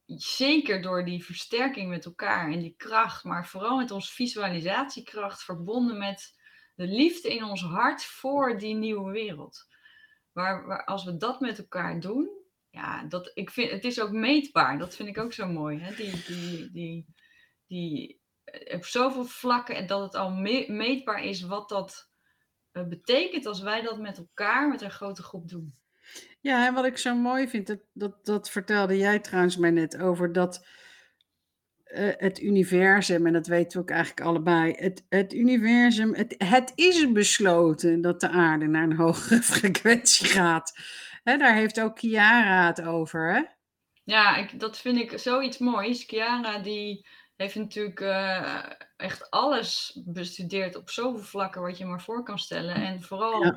zeker 0.06 0.82
door 0.82 1.04
die 1.04 1.24
versterking 1.24 1.88
met 1.88 2.04
elkaar 2.04 2.52
en 2.52 2.60
die 2.60 2.74
kracht, 2.76 3.24
maar 3.24 3.46
vooral 3.46 3.76
met 3.76 3.90
onze 3.90 4.12
visualisatiekracht, 4.12 5.44
verbonden 5.44 5.98
met 5.98 6.34
de 6.74 6.86
liefde 6.86 7.34
in 7.34 7.44
ons 7.44 7.62
hart 7.62 8.04
voor 8.04 8.58
die 8.58 8.74
nieuwe 8.74 9.12
wereld. 9.12 9.66
Waar, 10.32 10.84
als 10.84 11.04
we 11.04 11.16
dat 11.16 11.40
met 11.40 11.58
elkaar 11.58 12.00
doen, 12.00 12.42
ja, 12.74 13.04
dat, 13.04 13.30
ik 13.34 13.50
vind, 13.50 13.70
het 13.70 13.84
is 13.84 14.00
ook 14.00 14.10
meetbaar. 14.10 14.78
Dat 14.78 14.96
vind 14.96 15.08
ik 15.08 15.18
ook 15.18 15.32
zo 15.32 15.46
mooi. 15.46 15.78
Hè? 15.78 15.94
Die, 15.94 16.24
die, 16.26 16.70
die, 16.72 17.06
die, 17.66 18.20
op 18.74 18.84
zoveel 18.84 19.24
vlakken 19.24 19.76
en 19.76 19.86
dat 19.86 20.00
het 20.00 20.14
al 20.14 20.30
meetbaar 20.66 21.24
is 21.24 21.42
wat 21.42 21.68
dat 21.68 22.10
uh, 22.72 22.86
betekent 22.88 23.46
als 23.46 23.60
wij 23.60 23.82
dat 23.82 23.98
met 23.98 24.18
elkaar, 24.18 24.68
met 24.68 24.82
een 24.82 24.90
grote 24.90 25.22
groep 25.22 25.48
doen. 25.48 25.74
Ja, 26.40 26.66
en 26.66 26.74
wat 26.74 26.84
ik 26.84 26.98
zo 26.98 27.14
mooi 27.14 27.48
vind, 27.48 27.66
dat, 27.66 27.80
dat, 27.92 28.24
dat 28.24 28.50
vertelde 28.50 28.96
jij 28.96 29.18
trouwens 29.18 29.56
mij 29.56 29.70
net 29.70 29.98
over 29.98 30.32
dat 30.32 30.66
uh, 31.86 32.12
het 32.16 32.40
universum, 32.40 33.26
en 33.26 33.32
dat 33.32 33.46
weten 33.46 33.78
we 33.78 33.82
ook 33.82 33.90
eigenlijk 33.90 34.26
allebei, 34.26 34.74
het, 34.76 35.04
het 35.08 35.34
universum, 35.34 36.14
het, 36.14 36.34
het 36.38 36.72
is 36.74 37.12
besloten 37.12 38.00
dat 38.00 38.20
de 38.20 38.28
aarde 38.28 38.66
naar 38.66 38.82
een 38.82 38.96
hogere 38.96 39.42
frequentie 39.56 40.26
gaat. 40.26 40.72
Hè, 41.24 41.36
daar 41.36 41.54
heeft 41.54 41.80
ook 41.80 41.98
Chiara 41.98 42.66
het 42.66 42.82
over, 42.82 43.34
hè? 43.34 43.42
Ja, 44.04 44.36
ik, 44.36 44.60
dat 44.60 44.78
vind 44.78 44.98
ik 44.98 45.18
zoiets 45.18 45.58
moois. 45.58 46.04
Chiara 46.04 46.58
die 46.58 47.06
heeft 47.36 47.54
natuurlijk 47.54 48.00
uh, 48.00 48.62
echt 48.96 49.30
alles 49.30 50.00
bestudeerd 50.04 50.76
op 50.76 50.90
zoveel 50.90 51.24
vlakken 51.24 51.62
wat 51.62 51.78
je 51.78 51.84
maar 51.84 52.02
voor 52.02 52.22
kan 52.22 52.38
stellen. 52.38 52.74
En 52.74 53.02
vooral, 53.02 53.42
hij 53.42 53.56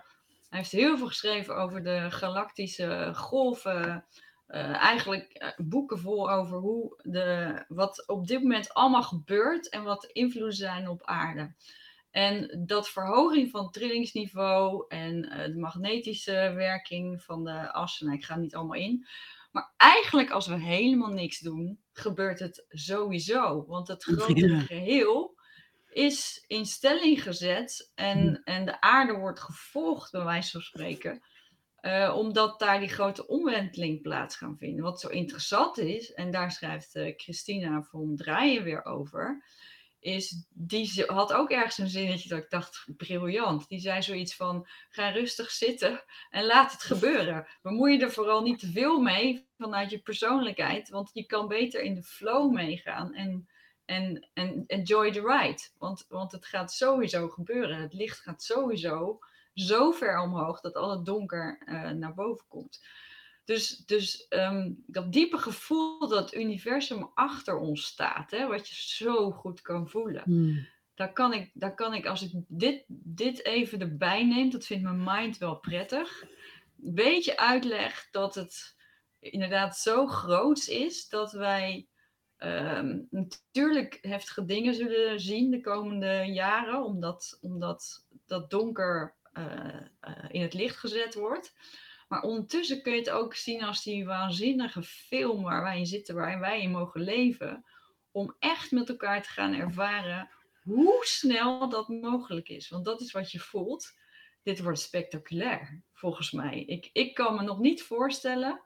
heeft 0.50 0.72
heel 0.72 0.98
veel 0.98 1.08
geschreven 1.08 1.56
over 1.56 1.84
de 1.84 2.12
galactische 2.12 3.12
golven. 3.16 4.06
Uh, 4.48 4.84
eigenlijk 4.84 5.44
uh, 5.44 5.66
boeken 5.68 6.00
vol 6.00 6.32
over 6.32 6.58
hoe 6.58 7.02
de, 7.04 7.64
wat 7.68 8.08
op 8.08 8.28
dit 8.28 8.42
moment 8.42 8.74
allemaal 8.74 9.04
gebeurt 9.04 9.70
en 9.70 9.84
wat 9.84 10.06
invloeden 10.06 10.54
zijn 10.54 10.90
op 10.90 11.04
aarde. 11.04 11.54
En 12.12 12.64
dat 12.66 12.90
verhoging 12.90 13.50
van 13.50 13.64
het 13.64 13.74
trillingsniveau 13.74 14.86
en 14.88 15.22
de 15.22 15.60
magnetische 15.60 16.52
werking 16.56 17.24
van 17.24 17.44
de 17.44 17.72
assen, 17.72 18.06
nou, 18.06 18.18
ik 18.18 18.26
ga 18.26 18.36
niet 18.36 18.56
allemaal 18.56 18.80
in, 18.80 19.08
maar 19.52 19.74
eigenlijk 19.78 20.30
als 20.30 20.48
we 20.48 20.60
helemaal 20.60 21.12
niks 21.12 21.40
doen, 21.40 21.80
gebeurt 21.94 22.40
het 22.40 22.66
sowieso. 22.70 23.66
Want 23.68 23.88
het 23.88 24.04
grote 24.04 24.60
geheel 24.60 25.36
is 25.90 26.44
in 26.48 26.66
stelling 26.66 27.24
gezet 27.24 27.92
en, 27.96 28.28
hm. 28.28 28.42
en 28.44 28.66
de 28.66 28.82
aarde 28.82 29.14
wordt 29.14 29.40
gevolgd, 29.40 30.12
bij 30.12 30.24
wijze 30.24 30.52
van 30.52 30.62
spreken. 30.62 31.22
Uh, 31.82 32.14
omdat 32.18 32.60
daar 32.60 32.80
die 32.80 32.90
grote 32.90 33.28
omwenteling 33.28 34.02
plaats 34.02 34.36
gaan 34.36 34.58
vinden. 34.58 34.84
Wat 34.84 35.00
zo 35.00 35.08
interessant 35.08 35.78
is, 35.78 36.14
en 36.14 36.32
daar 36.32 36.52
schrijft 36.52 36.96
uh, 36.96 37.14
Christina 37.16 37.82
van 37.82 38.16
Draaien 38.16 38.64
weer 38.64 38.86
over, 38.86 39.44
is, 40.08 40.46
die 40.50 41.04
had 41.08 41.34
ook 41.34 41.50
ergens 41.50 41.78
een 41.78 41.90
zinnetje 41.90 42.30
dat 42.30 42.38
ik 42.38 42.50
dacht, 42.50 42.86
briljant. 42.98 43.68
Die 43.68 43.80
zei 43.80 44.02
zoiets 44.02 44.36
van, 44.36 44.68
ga 44.90 45.10
rustig 45.10 45.52
zitten 45.52 46.04
en 46.30 46.46
laat 46.46 46.72
het 46.72 46.84
gebeuren. 46.84 47.48
Bemoei 47.62 47.98
je 47.98 48.04
er 48.04 48.12
vooral 48.12 48.42
niet 48.42 48.60
te 48.60 48.72
veel 48.72 49.00
mee 49.00 49.48
vanuit 49.58 49.90
je 49.90 50.00
persoonlijkheid, 50.00 50.90
want 50.90 51.10
je 51.14 51.26
kan 51.26 51.48
beter 51.48 51.82
in 51.82 51.96
de 51.96 52.04
flow 52.04 52.54
meegaan 52.54 53.14
en, 53.14 53.48
en, 53.86 54.28
en 54.34 54.64
enjoy 54.68 55.12
the 55.12 55.22
ride. 55.22 55.62
Want, 55.78 56.06
want 56.10 56.32
het 56.32 56.46
gaat 56.46 56.74
sowieso 56.74 57.30
gebeuren. 57.30 57.82
Het 57.82 57.94
licht 57.94 58.20
gaat 58.20 58.44
sowieso 58.44 59.20
zo 59.54 59.92
ver 59.92 60.22
omhoog 60.22 60.62
dat 60.62 60.76
al 60.76 60.92
het 60.92 61.06
donker 61.06 61.62
uh, 61.66 61.90
naar 61.90 62.14
boven 62.14 62.46
komt. 62.48 62.86
Dus, 63.48 63.78
dus 63.78 64.26
um, 64.30 64.84
dat 64.88 65.12
diepe 65.12 65.38
gevoel 65.38 66.08
dat 66.08 66.20
het 66.32 66.34
universum 66.42 67.12
achter 67.14 67.58
ons 67.58 67.86
staat, 67.86 68.32
hè, 68.32 68.48
wat 68.48 68.68
je 68.68 68.76
zo 68.76 69.32
goed 69.32 69.62
kan 69.62 69.90
voelen. 69.90 70.22
Hmm. 70.24 70.68
Daar, 70.96 71.14
kan 71.14 71.34
ik, 71.34 71.52
daar 71.54 71.76
kan 71.76 71.94
ik, 71.94 72.06
als 72.06 72.22
ik 72.22 72.32
dit, 72.48 72.84
dit 72.88 73.46
even 73.46 73.80
erbij 73.80 74.26
neem, 74.26 74.50
dat 74.50 74.66
vindt 74.66 74.84
mijn 74.84 75.04
mind 75.04 75.38
wel 75.38 75.56
prettig, 75.56 76.24
een 76.84 76.94
beetje 76.94 77.38
uitleg 77.38 78.08
dat 78.12 78.36
het 78.36 78.76
inderdaad 79.20 79.78
zo 79.78 80.08
groot 80.08 80.68
is 80.68 81.10
dat 81.10 81.32
wij 81.32 81.88
um, 82.38 83.08
natuurlijk 83.10 83.98
heftige 84.02 84.46
dingen 84.46 84.74
zullen 84.74 85.20
zien 85.20 85.52
de 85.52 85.62
komende 85.62 86.24
jaren, 86.26 86.84
omdat, 86.84 87.38
omdat 87.42 88.06
dat 88.26 88.50
donker 88.50 89.16
uh, 89.34 89.46
uh, 90.08 90.26
in 90.28 90.42
het 90.42 90.54
licht 90.54 90.78
gezet 90.78 91.14
wordt. 91.14 91.54
Maar 92.08 92.22
ondertussen 92.22 92.82
kun 92.82 92.92
je 92.92 93.00
het 93.00 93.10
ook 93.10 93.36
zien 93.36 93.64
als 93.64 93.84
die 93.84 94.06
waanzinnige 94.06 94.84
film 94.84 95.44
waar 95.44 95.64
wij 95.64 95.78
in 95.78 95.86
zitten, 95.86 96.16
waarin 96.16 96.40
wij 96.40 96.62
in 96.62 96.72
mogen 96.72 97.02
leven. 97.02 97.66
Om 98.12 98.36
echt 98.40 98.72
met 98.72 98.90
elkaar 98.90 99.22
te 99.22 99.30
gaan 99.30 99.54
ervaren 99.54 100.30
hoe 100.64 101.00
snel 101.06 101.70
dat 101.70 101.88
mogelijk 101.88 102.50
is. 102.50 102.70
Want 102.70 102.86
dat 102.86 103.02
is 103.02 103.12
wat 103.12 103.32
je 103.32 103.40
voelt. 103.40 103.94
Dit 104.44 104.62
wordt 104.62 104.80
spectaculair, 104.80 105.84
volgens 105.94 106.32
mij. 106.32 106.64
Ik, 106.64 106.90
ik 106.94 107.14
kan 107.14 107.36
me 107.36 107.44
nog 107.44 107.60
niet 107.60 107.84
voorstellen 107.84 108.62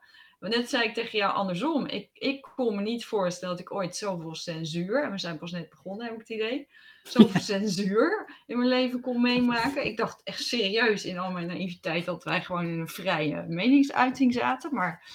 Net 0.50 0.70
zei 0.70 0.84
ik 0.84 0.94
tegen 0.94 1.18
jou 1.18 1.34
andersom. 1.34 1.86
Ik, 1.86 2.10
ik 2.14 2.42
kon 2.56 2.76
me 2.76 2.82
niet 2.82 3.06
voorstellen 3.06 3.56
dat 3.56 3.66
ik 3.66 3.74
ooit 3.74 3.96
zoveel 3.96 4.36
censuur, 4.36 5.04
en 5.04 5.12
we 5.12 5.18
zijn 5.18 5.38
pas 5.38 5.52
net 5.52 5.70
begonnen, 5.70 6.06
heb 6.06 6.14
ik 6.14 6.20
het 6.20 6.30
idee, 6.30 6.68
zoveel 7.04 7.42
censuur 7.52 8.42
in 8.46 8.58
mijn 8.58 8.70
leven 8.70 9.02
kon 9.02 9.22
meemaken. 9.22 9.86
Ik 9.86 9.98
dacht 9.98 10.24
echt 10.24 10.44
serieus 10.44 11.06
in 11.06 11.18
al 11.18 11.32
mijn 11.32 11.48
naïviteit 11.48 12.06
dat 12.06 12.24
wij 12.24 12.42
gewoon 12.42 12.68
in 12.68 12.80
een 12.80 12.88
vrije 12.88 13.46
meningsuiting 13.48 14.34
zaten. 14.34 14.74
Maar 14.74 15.06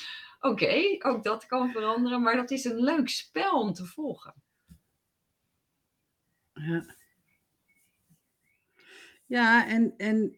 oké, 0.41 0.97
ook 0.99 1.25
dat 1.25 1.47
kan 1.47 1.71
veranderen. 1.71 2.23
Maar 2.23 2.37
dat 2.37 2.51
is 2.51 2.65
een 2.65 2.81
leuk 2.81 3.09
spel 3.09 3.61
om 3.61 3.73
te 3.73 3.85
volgen. 3.85 4.35
Ja, 6.53 6.95
ja 9.27 9.69
en, 9.69 9.95
en, 9.97 10.37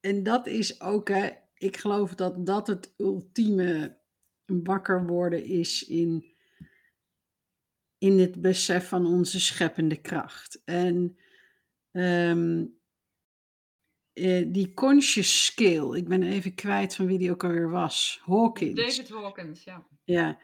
en 0.00 0.22
dat 0.22 0.46
is 0.46 0.80
ook, 0.80 1.08
hè, 1.08 1.30
ik 1.54 1.76
geloof 1.76 2.14
dat 2.14 2.46
dat 2.46 2.66
het 2.66 2.94
ultieme 2.96 4.00
wakker 4.64 5.06
worden 5.06 5.44
is 5.44 5.86
in, 5.86 6.34
in 7.98 8.18
het 8.18 8.40
besef 8.40 8.88
van 8.88 9.06
onze 9.06 9.40
scheppende 9.40 10.00
kracht. 10.00 10.62
En 10.64 11.16
um, 11.92 12.80
die 14.52 14.74
conscious 14.74 15.44
skill, 15.44 15.94
ik 15.94 16.08
ben 16.08 16.22
even 16.22 16.54
kwijt 16.54 16.94
van 16.94 17.06
wie 17.06 17.18
die 17.18 17.30
ook 17.30 17.44
alweer 17.44 17.70
was, 17.70 18.20
Hawkins. 18.24 18.74
David 18.74 19.08
Hawkins, 19.08 19.64
ja. 19.64 19.86
Ja, 20.04 20.38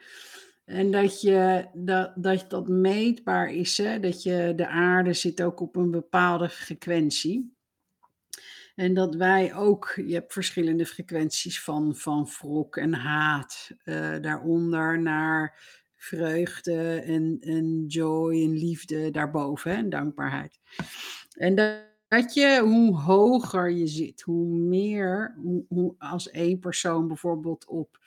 en 0.65 0.91
dat 0.91 1.21
je 1.21 1.67
dat, 1.73 2.13
dat, 2.15 2.49
dat 2.49 2.67
meetbaar 2.67 3.53
is, 3.53 3.77
hè? 3.77 3.99
dat 3.99 4.23
je 4.23 4.53
de 4.55 4.67
aarde 4.67 5.13
zit 5.13 5.41
ook 5.41 5.59
op 5.59 5.75
een 5.75 5.91
bepaalde 5.91 6.49
frequentie. 6.49 7.57
En 8.79 8.93
dat 8.93 9.15
wij 9.15 9.55
ook, 9.55 9.93
je 10.05 10.13
hebt 10.13 10.33
verschillende 10.33 10.85
frequenties 10.85 11.63
van, 11.63 11.95
van 11.95 12.29
wrok 12.39 12.77
en 12.77 12.93
haat, 12.93 13.71
uh, 13.85 14.15
daaronder 14.21 15.01
naar 15.01 15.59
vreugde 15.95 17.01
en, 17.05 17.37
en 17.39 17.85
joy 17.87 18.43
en 18.43 18.57
liefde 18.57 19.11
daarboven 19.11 19.71
en 19.75 19.89
dankbaarheid. 19.89 20.59
En 21.33 21.55
dat, 21.55 21.81
dat 22.07 22.33
je, 22.33 22.61
hoe 22.63 22.95
hoger 22.95 23.71
je 23.71 23.87
zit, 23.87 24.21
hoe 24.21 24.47
meer, 24.47 25.35
hoe, 25.37 25.65
hoe, 25.67 25.95
als 25.97 26.29
één 26.29 26.59
persoon 26.59 27.07
bijvoorbeeld 27.07 27.65
op 27.65 27.99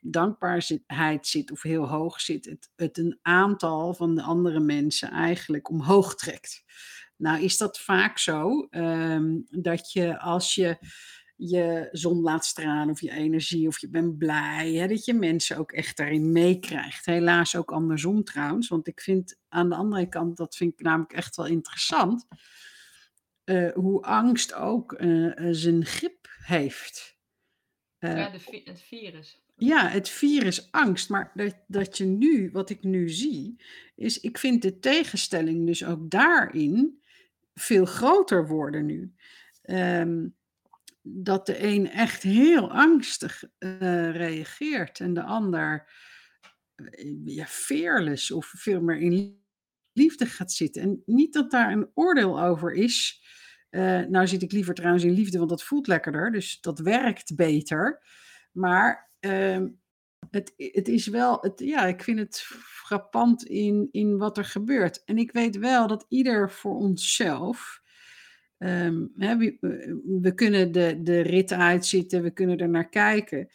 dankbaarheid 0.00 1.26
zit 1.26 1.50
of 1.50 1.62
heel 1.62 1.88
hoog 1.88 2.20
zit, 2.20 2.44
het, 2.44 2.70
het 2.76 2.98
een 2.98 3.18
aantal 3.22 3.94
van 3.94 4.14
de 4.14 4.22
andere 4.22 4.60
mensen 4.60 5.10
eigenlijk 5.10 5.70
omhoog 5.70 6.14
trekt. 6.14 6.64
Nou 7.18 7.42
is 7.42 7.56
dat 7.56 7.78
vaak 7.78 8.18
zo 8.18 8.66
ehm, 8.70 9.38
dat 9.50 9.92
je 9.92 10.18
als 10.20 10.54
je 10.54 10.78
je 11.36 11.88
zon 11.92 12.20
laat 12.20 12.44
stralen 12.44 12.90
of 12.90 13.00
je 13.00 13.10
energie 13.10 13.66
of 13.66 13.78
je 13.78 13.88
bent 13.88 14.18
blij, 14.18 14.72
hè, 14.72 14.86
dat 14.86 15.04
je 15.04 15.14
mensen 15.14 15.56
ook 15.56 15.72
echt 15.72 15.96
daarin 15.96 16.32
meekrijgt. 16.32 17.06
Helaas 17.06 17.56
ook 17.56 17.72
andersom 17.72 18.24
trouwens, 18.24 18.68
want 18.68 18.86
ik 18.86 19.00
vind 19.00 19.38
aan 19.48 19.68
de 19.68 19.74
andere 19.74 20.08
kant, 20.08 20.36
dat 20.36 20.56
vind 20.56 20.72
ik 20.72 20.80
namelijk 20.80 21.12
echt 21.12 21.36
wel 21.36 21.46
interessant, 21.46 22.26
uh, 23.44 23.72
hoe 23.72 24.02
angst 24.02 24.54
ook 24.54 25.00
uh, 25.00 25.48
zijn 25.50 25.84
grip 25.84 26.28
heeft. 26.38 27.18
ja, 27.98 28.30
de, 28.30 28.60
het 28.64 28.82
virus. 28.82 29.40
Ja, 29.56 29.88
het 29.88 30.08
virus 30.08 30.72
angst. 30.72 31.08
Maar 31.08 31.32
dat, 31.34 31.56
dat 31.66 31.98
je 31.98 32.04
nu, 32.04 32.50
wat 32.52 32.70
ik 32.70 32.82
nu 32.82 33.08
zie, 33.08 33.62
is 33.94 34.20
ik 34.20 34.38
vind 34.38 34.62
de 34.62 34.78
tegenstelling 34.78 35.66
dus 35.66 35.84
ook 35.84 36.10
daarin 36.10 37.02
veel 37.58 37.84
groter 37.84 38.46
worden 38.46 38.86
nu. 38.86 39.12
Um, 39.62 40.36
dat 41.02 41.46
de 41.46 41.62
een 41.62 41.90
echt 41.90 42.22
heel 42.22 42.70
angstig 42.70 43.44
uh, 43.58 44.10
reageert 44.10 45.00
en 45.00 45.14
de 45.14 45.22
ander 45.22 45.90
eh, 46.74 47.14
ja, 47.24 47.46
fearless 47.46 48.30
of 48.30 48.52
veel 48.56 48.80
meer 48.80 48.98
in 48.98 49.42
liefde 49.92 50.26
gaat 50.26 50.52
zitten. 50.52 50.82
En 50.82 51.02
niet 51.06 51.32
dat 51.32 51.50
daar 51.50 51.72
een 51.72 51.90
oordeel 51.94 52.42
over 52.42 52.72
is. 52.72 53.22
Eh, 53.70 54.00
nou 54.00 54.26
zit 54.26 54.42
ik 54.42 54.52
liever 54.52 54.74
trouwens 54.74 55.04
in 55.04 55.12
liefde, 55.12 55.38
want 55.38 55.50
dat 55.50 55.62
voelt 55.62 55.86
lekkerder. 55.86 56.32
Dus 56.32 56.60
dat 56.60 56.78
werkt 56.78 57.36
beter. 57.36 58.02
Maar 58.52 59.12
ehm, 59.20 59.68
het, 60.30 60.54
het 60.56 60.88
is 60.88 61.06
wel, 61.06 61.38
het, 61.40 61.60
ja, 61.60 61.86
ik 61.86 62.02
vind 62.02 62.18
het 62.18 62.40
frappant 62.88 63.44
in, 63.44 63.88
in 63.90 64.18
wat 64.18 64.38
er 64.38 64.44
gebeurt. 64.44 65.04
En 65.04 65.18
ik 65.18 65.32
weet 65.32 65.56
wel 65.56 65.86
dat 65.86 66.06
ieder 66.08 66.50
voor 66.50 66.74
onszelf. 66.74 67.82
ehm, 68.58 69.06
hè, 69.16 69.36
we, 70.20 70.32
kunnen 70.34 70.72
de, 70.72 71.02
de 71.02 71.20
rit 71.20 71.52
uitzitten, 71.52 72.22
we 72.22 72.30
kunnen 72.30 72.58
er 72.58 72.68
naar 72.68 72.88
kijken. 72.88 73.48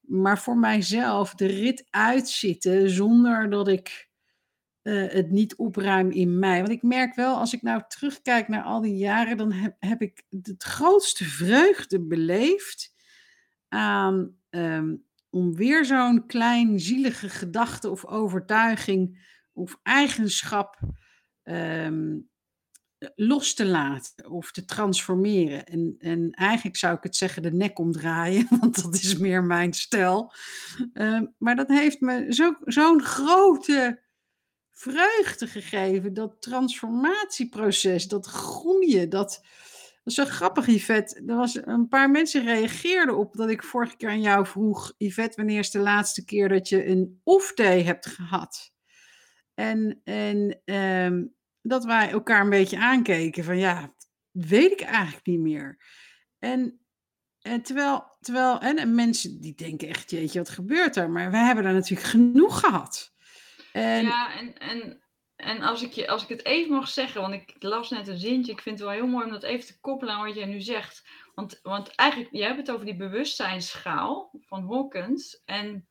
Maar 0.00 0.38
voor 0.38 0.56
mijzelf 0.56 1.34
de 1.34 1.46
rit 1.46 1.86
uitzitten 1.90 2.90
zonder 2.90 3.50
dat 3.50 3.68
ik 3.68 4.08
eh, 4.82 5.06
het 5.08 5.30
niet 5.30 5.56
opruim 5.56 6.10
in 6.10 6.38
mij. 6.38 6.58
Want 6.58 6.72
ik 6.72 6.82
merk 6.82 7.14
wel, 7.14 7.36
als 7.36 7.52
ik 7.52 7.62
nou 7.62 7.82
terugkijk 7.88 8.48
naar 8.48 8.62
al 8.62 8.80
die 8.80 8.96
jaren, 8.96 9.36
dan 9.36 9.52
heb, 9.52 9.76
heb 9.78 10.02
ik 10.02 10.22
het 10.42 10.62
grootste 10.62 11.24
vreugde 11.24 12.00
beleefd 12.00 12.94
aan 13.68 14.36
ehm, 14.50 14.94
om 15.36 15.54
weer 15.54 15.84
zo'n 15.84 16.26
klein 16.26 16.80
zielige 16.80 17.28
gedachte 17.28 17.90
of 17.90 18.06
overtuiging 18.06 19.18
of 19.52 19.78
eigenschap 19.82 20.78
ehm, 21.42 22.18
los 23.14 23.54
te 23.54 23.66
laten 23.66 24.30
of 24.30 24.52
te 24.52 24.64
transformeren. 24.64 25.66
En, 25.66 25.94
en 25.98 26.30
eigenlijk 26.30 26.76
zou 26.76 26.96
ik 26.96 27.02
het 27.02 27.16
zeggen 27.16 27.42
de 27.42 27.52
nek 27.52 27.78
omdraaien, 27.78 28.46
want 28.60 28.82
dat 28.82 28.94
is 28.94 29.16
meer 29.16 29.44
mijn 29.44 29.72
stijl. 29.72 30.32
Ehm, 30.92 31.26
maar 31.38 31.56
dat 31.56 31.68
heeft 31.68 32.00
me 32.00 32.26
zo, 32.34 32.56
zo'n 32.64 33.02
grote 33.02 34.02
vreugde 34.72 35.46
gegeven, 35.46 36.14
dat 36.14 36.36
transformatieproces, 36.40 38.08
dat 38.08 38.26
groeien, 38.26 39.10
dat... 39.10 39.44
Is 40.06 40.14
zo 40.14 40.24
grappig, 40.24 40.66
Yvette. 40.66 41.22
Er 41.26 41.36
was 41.36 41.58
een 41.64 41.88
paar 41.88 42.10
mensen 42.10 42.44
reageerden 42.44 43.16
op 43.16 43.36
dat 43.36 43.50
ik 43.50 43.62
vorige 43.62 43.96
keer 43.96 44.08
aan 44.08 44.20
jou 44.20 44.46
vroeg, 44.46 44.94
Yvette, 44.98 45.36
wanneer 45.36 45.58
is 45.58 45.70
de 45.70 45.78
laatste 45.78 46.24
keer 46.24 46.48
dat 46.48 46.68
je 46.68 46.86
een 46.86 47.20
off-day 47.24 47.82
hebt 47.82 48.06
gehad? 48.06 48.72
En, 49.54 50.00
en 50.04 50.60
ehm, 50.64 51.24
dat 51.62 51.84
wij 51.84 52.10
elkaar 52.10 52.40
een 52.40 52.50
beetje 52.50 52.78
aankeken 52.78 53.44
van 53.44 53.58
ja, 53.58 53.94
weet 54.30 54.72
ik 54.72 54.80
eigenlijk 54.80 55.26
niet 55.26 55.40
meer. 55.40 55.78
En, 56.38 56.80
en 57.40 57.62
terwijl, 57.62 58.16
terwijl 58.20 58.60
en, 58.60 58.76
en 58.76 58.94
mensen 58.94 59.40
die 59.40 59.54
denken 59.54 59.88
echt, 59.88 60.10
jeetje, 60.10 60.38
wat 60.38 60.48
gebeurt 60.48 60.96
er? 60.96 61.10
Maar 61.10 61.30
we 61.30 61.36
hebben 61.36 61.64
er 61.64 61.72
natuurlijk 61.72 62.08
genoeg 62.08 62.60
gehad. 62.60 63.14
En, 63.72 64.04
Ja, 64.04 64.38
en, 64.38 64.58
en, 64.58 65.05
en 65.36 65.62
als, 65.62 65.82
ik 65.82 65.92
je, 65.92 66.08
als 66.08 66.22
ik 66.22 66.28
het 66.28 66.44
even 66.44 66.72
mag 66.72 66.88
zeggen, 66.88 67.20
want 67.20 67.34
ik 67.34 67.54
las 67.58 67.90
net 67.90 68.08
een 68.08 68.18
zintje, 68.18 68.52
ik 68.52 68.60
vind 68.60 68.78
het 68.78 68.88
wel 68.88 68.96
heel 68.96 69.06
mooi 69.06 69.24
om 69.24 69.30
dat 69.30 69.42
even 69.42 69.66
te 69.66 69.80
koppelen 69.80 70.14
aan 70.14 70.26
wat 70.26 70.34
jij 70.34 70.46
nu 70.46 70.60
zegt. 70.60 71.08
Want, 71.34 71.60
want 71.62 71.94
eigenlijk, 71.94 72.32
jij 72.32 72.46
hebt 72.46 72.58
het 72.58 72.70
over 72.70 72.84
die 72.84 72.96
bewustzijnsschaal 72.96 74.30
van 74.40 74.72
Hawkins 74.72 75.42
en 75.44 75.88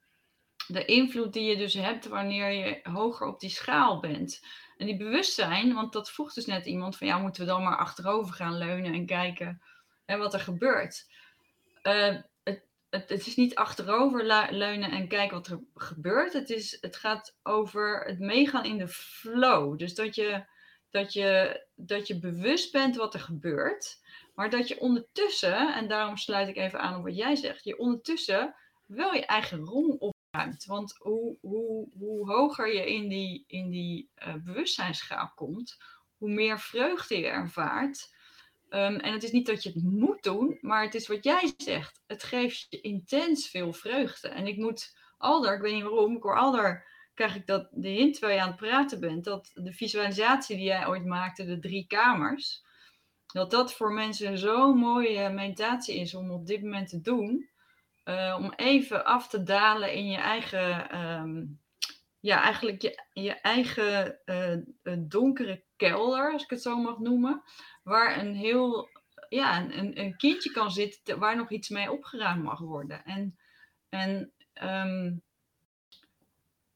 de 0.67 0.86
invloed 0.86 1.34
die 1.34 1.43
je 1.43 1.58
dus 1.58 1.73
hebt 1.73 2.08
wanneer 2.08 2.51
je 2.51 2.79
hoger 2.84 3.27
op 3.27 3.39
die 3.39 3.49
schaal 3.49 3.99
bent. 3.99 4.41
En 4.77 4.86
die 4.86 4.97
bewustzijn, 4.97 5.73
want 5.73 5.93
dat 5.93 6.12
vroeg 6.12 6.34
dus 6.34 6.45
net 6.45 6.65
iemand 6.65 6.97
van 6.97 7.08
ja, 7.08 7.17
moeten 7.17 7.41
we 7.41 7.47
dan 7.47 7.63
maar 7.63 7.77
achterover 7.77 8.34
gaan 8.34 8.58
leunen 8.58 8.93
en 8.93 9.05
kijken 9.05 9.62
hè, 10.05 10.17
wat 10.17 10.34
er 10.34 10.39
gebeurt. 10.39 11.05
Eh, 11.81 12.15
het, 12.95 13.10
het, 13.10 13.27
is 13.27 13.36
niet 13.36 13.55
achterover 13.55 14.23
leunen 14.51 14.91
en 14.91 15.08
kijken 15.08 15.38
wat 15.38 15.47
er 15.47 15.60
gebeurt. 15.73 16.34
Het, 16.34 16.49
is, 16.49 16.77
het 16.81 16.95
gaat 16.95 17.36
over 17.43 18.03
het 18.05 18.19
meegaan 18.19 18.65
in 18.65 18.77
de 18.77 18.88
flow. 18.88 19.77
Dus 19.77 19.95
dat 19.95 20.15
je, 20.15 20.45
dat, 20.89 21.13
je, 21.13 21.62
dat 21.75 22.08
je 22.08 22.19
bewust 22.19 22.71
bent 22.71 22.95
wat 22.95 23.13
er 23.13 23.19
gebeurt. 23.19 24.03
Maar 24.36 24.49
dat 24.49 24.67
je 24.67 24.79
ondertussen, 24.79 25.73
en 25.73 25.88
daarom 25.88 26.17
sluit 26.17 26.47
ik 26.47 26.58
even 26.58 26.79
aan 26.79 26.95
op 26.95 27.03
wat 27.03 27.15
jij 27.15 27.36
zegt, 27.36 27.63
je 27.63 27.77
ondertussen 27.77 28.55
wel 28.86 29.13
je 29.13 29.25
eigen 29.25 29.60
rol 29.60 29.89
opruimt. 29.89 30.65
Want 30.65 30.95
hoe, 30.97 31.38
hoe, 31.41 31.89
hoe 31.97 32.31
hoger 32.31 32.73
je 32.73 32.93
in 32.93 33.08
die, 33.08 33.43
in 33.47 33.69
die 33.69 34.10
eh, 34.15 34.34
bewustzijnsschaal 34.34 35.31
komt, 35.36 35.77
hoe 36.17 36.29
meer 36.29 36.60
vreugde 36.60 37.17
je 37.17 37.27
ervaart. 37.27 38.14
Ehm, 38.69 38.95
en 38.95 39.13
het 39.13 39.23
is 39.23 39.32
niet 39.32 39.45
dat 39.45 39.63
je 39.63 39.69
het 39.69 39.84
moet 39.84 40.23
doen, 40.23 40.58
maar 40.62 40.84
het 40.84 40.95
is 40.95 41.08
wat 41.08 41.23
jij 41.23 41.54
zegt. 41.58 42.01
Het 42.08 42.23
geeft 42.23 42.67
je 42.69 42.82
intens 42.82 43.49
veel 43.49 43.73
vreugde. 43.73 44.28
En 44.28 44.47
ik 44.47 44.58
moet 44.58 44.97
Alder, 45.17 45.56
ik 45.56 45.62
weet 45.62 45.73
niet 45.73 45.84
waarom, 45.84 46.15
ik 46.15 46.23
hoor 46.23 46.38
Alder, 46.38 46.86
krijg 47.13 47.36
ik 47.36 47.47
dat 47.47 47.67
de 47.71 47.89
hint 47.89 48.13
terwijl 48.13 48.38
je 48.38 48.43
aan 48.43 48.49
het 48.49 48.58
praten 48.58 48.99
bent, 48.99 49.23
dat 49.23 49.51
de 49.54 49.73
visualisatie 49.73 50.56
die 50.56 50.65
jij 50.65 50.88
ooit 50.88 51.06
maakte, 51.06 51.45
de 51.45 51.60
drie 51.60 51.88
kamers, 51.88 52.63
dat 53.25 53.51
dat 53.51 53.73
voor 53.73 53.91
mensen 53.91 54.38
zo'n 54.38 54.78
mooie 54.78 55.30
meditatie 55.30 55.99
is 55.99 56.15
om 56.15 56.32
op 56.32 56.45
dit 56.45 56.62
moment 56.62 56.89
te 56.89 57.01
doen. 57.01 57.49
Eh, 58.04 58.38
om 58.39 58.54
even 58.56 59.06
af 59.06 59.28
te 59.28 59.43
dalen 59.43 59.93
in 59.93 60.08
je 60.08 60.17
eigen, 60.17 60.89
ehm, 60.89 61.45
ja, 62.19 62.41
eigenlijk 62.41 62.82
je, 62.82 63.04
je 63.13 63.34
eigen 63.34 64.19
eh, 64.25 64.54
eh, 64.54 64.99
donkere 64.99 65.63
kelder, 65.75 66.31
als 66.31 66.43
ik 66.43 66.49
het 66.49 66.61
zo 66.61 66.77
mag 66.77 66.99
noemen. 66.99 67.43
Waar 67.83 68.17
een 68.19 68.35
heel, 68.35 68.89
ja, 69.29 69.59
een, 69.61 69.99
een- 69.99 70.17
kindje 70.17 70.51
kan 70.51 70.71
zitten 70.71 70.99
te- 71.03 71.17
waar 71.17 71.35
nog 71.35 71.51
iets 71.51 71.69
mee 71.69 71.91
opgeruimd 71.91 72.43
mag 72.43 72.59
worden. 72.59 73.03
En, 73.03 73.38
en 73.89 74.33
ehm, 74.53 75.13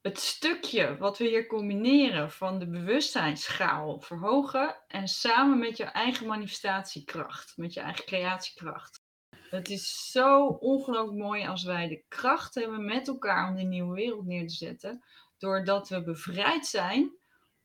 het 0.00 0.18
stukje 0.18 0.96
wat 0.96 1.18
we 1.18 1.24
hier 1.24 1.46
combineren 1.46 2.30
van 2.30 2.58
de 2.58 2.68
bewustzijnsschaal 2.68 4.00
verhogen 4.00 4.76
en 4.88 5.08
samen 5.08 5.58
met 5.58 5.76
je 5.76 5.84
eigen 5.84 6.26
manifestatiekracht, 6.26 7.56
met 7.56 7.72
je 7.74 7.80
eigen 7.80 8.04
creatiekracht. 8.04 9.02
Het 9.50 9.68
is 9.70 10.10
zo 10.10 10.46
ongelooflijk 10.46 11.18
mooi 11.18 11.46
als 11.46 11.64
wij 11.64 11.88
de 11.88 12.04
kracht 12.08 12.54
hebben 12.54 12.84
met 12.84 13.08
elkaar 13.08 13.48
om 13.48 13.56
die 13.56 13.66
nieuwe 13.66 13.94
wereld 13.94 14.26
neer 14.26 14.48
te 14.48 14.54
zetten, 14.54 15.04
doordat 15.38 15.88
we 15.88 16.02
bevrijd 16.02 16.66
zijn 16.66 17.12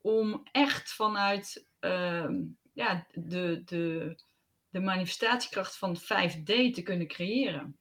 om 0.06 0.44
echt 0.52 0.94
vanuit 0.94 1.68
ehm, 1.80 2.34
ja, 2.74 3.08
de, 3.12 3.62
de, 3.66 4.16
de 4.70 4.80
manifestatiekracht 4.80 5.78
van 5.78 5.98
5D 5.98 6.74
te 6.74 6.82
kunnen 6.84 7.08
creëren. 7.08 7.78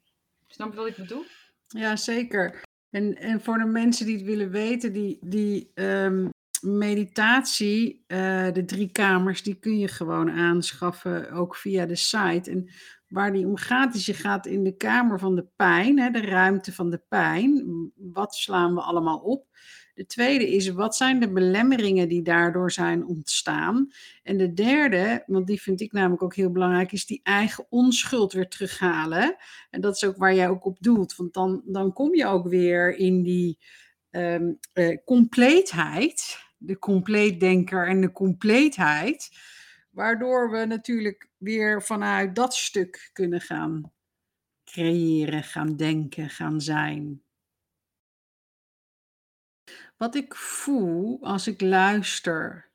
Snap 0.46 0.70
je 0.70 0.78
wat 0.78 0.87
ik 0.87 0.96
bedoel? 0.96 1.24
Ja, 1.66 1.96
zeker. 1.96 2.62
En, 2.90 3.16
en 3.16 3.40
voor 3.40 3.58
de 3.58 3.64
mensen 3.64 4.06
die 4.06 4.16
het 4.16 4.24
willen 4.24 4.50
weten, 4.50 4.92
die, 4.92 5.18
die 5.20 5.70
ehm, 5.74 6.28
meditatie, 6.60 8.04
eh, 8.06 8.52
de 8.52 8.64
drie 8.64 8.90
kamers, 8.92 9.42
die 9.42 9.58
kun 9.58 9.78
je 9.78 9.88
gewoon 9.88 10.30
aanschaffen, 10.30 11.30
ook 11.30 11.56
via 11.56 11.87
de 11.87 11.96
site. 11.96 12.50
En 12.50 12.70
waar 13.08 13.32
die 13.32 13.46
om 13.46 13.56
gaat, 13.56 13.94
is 13.94 14.06
je 14.06 14.14
gaat 14.14 14.46
in 14.46 14.64
de 14.64 14.76
kamer 14.76 15.18
van 15.18 15.34
de 15.34 15.46
pijn, 15.56 15.98
hè, 15.98 16.10
de 16.10 16.20
ruimte 16.20 16.72
van 16.72 16.90
de 16.90 17.02
pijn. 17.08 17.64
Wat 17.94 18.34
slaan 18.34 18.74
we 18.74 18.80
allemaal 18.80 19.18
op? 19.18 19.46
De 19.94 20.07
tweede 20.07 20.50
is, 20.50 20.68
wat 20.68 20.96
zijn 20.96 21.20
de 21.20 21.33
belemmeringen 21.33 22.09
die 22.09 22.22
daardoor 22.22 22.72
zijn 22.72 23.07
ontstaan? 23.07 23.92
En 24.22 24.37
de 24.37 24.52
derde, 24.52 25.22
want 25.26 25.46
die 25.46 25.62
vind 25.62 25.80
ik 25.80 25.92
namelijk 25.92 26.22
ook 26.22 26.35
heel 26.35 26.50
belangrijk, 26.50 26.92
is 26.92 27.07
die 27.07 27.20
eigen 27.22 27.66
onschuld 27.68 28.33
weer 28.33 28.48
terughalen. 28.48 29.37
En 29.70 29.80
dat 29.80 29.94
is 29.94 30.04
ook 30.04 30.16
waar 30.16 30.35
jij 30.35 30.48
ook 30.48 30.64
op 30.64 30.76
doelt. 30.80 31.16
Want 31.16 31.35
dan, 31.35 31.62
dan 31.64 31.92
kom 31.92 32.14
je 32.14 32.26
ook 32.26 32.48
weer 32.48 32.96
in 32.96 33.22
die 33.22 33.59
ehm, 34.11 34.52
eh, 34.72 34.96
compleetheid. 35.04 36.38
De 36.57 36.78
compleetdenker 36.78 37.88
en 37.88 38.00
de 38.00 38.12
compleetheid. 38.12 39.30
Waardoor 39.90 40.50
we 40.50 40.64
natuurlijk 40.64 41.28
weer 41.37 41.83
vanuit 41.83 42.35
dat 42.35 42.54
stuk 42.54 43.11
kunnen 43.12 43.40
gaan 43.40 43.92
creëren, 44.64 45.42
gaan 45.42 45.76
denken, 45.76 46.30
gaan 46.30 46.61
zijn. 46.61 47.23
Wat 49.96 50.14
ik 50.14 50.35
voel 50.35 51.18
als 51.22 51.46
ik 51.46 51.61
luister, 51.61 52.70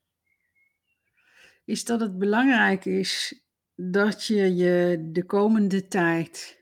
is 1.66 1.84
dat 1.86 2.00
het 2.00 2.18
belangrijk 2.18 2.86
is 2.86 3.44
dat 3.76 4.26
je 4.26 4.56
je 4.56 5.08
de 5.12 5.26
komende 5.26 5.88
tijd 5.88 6.60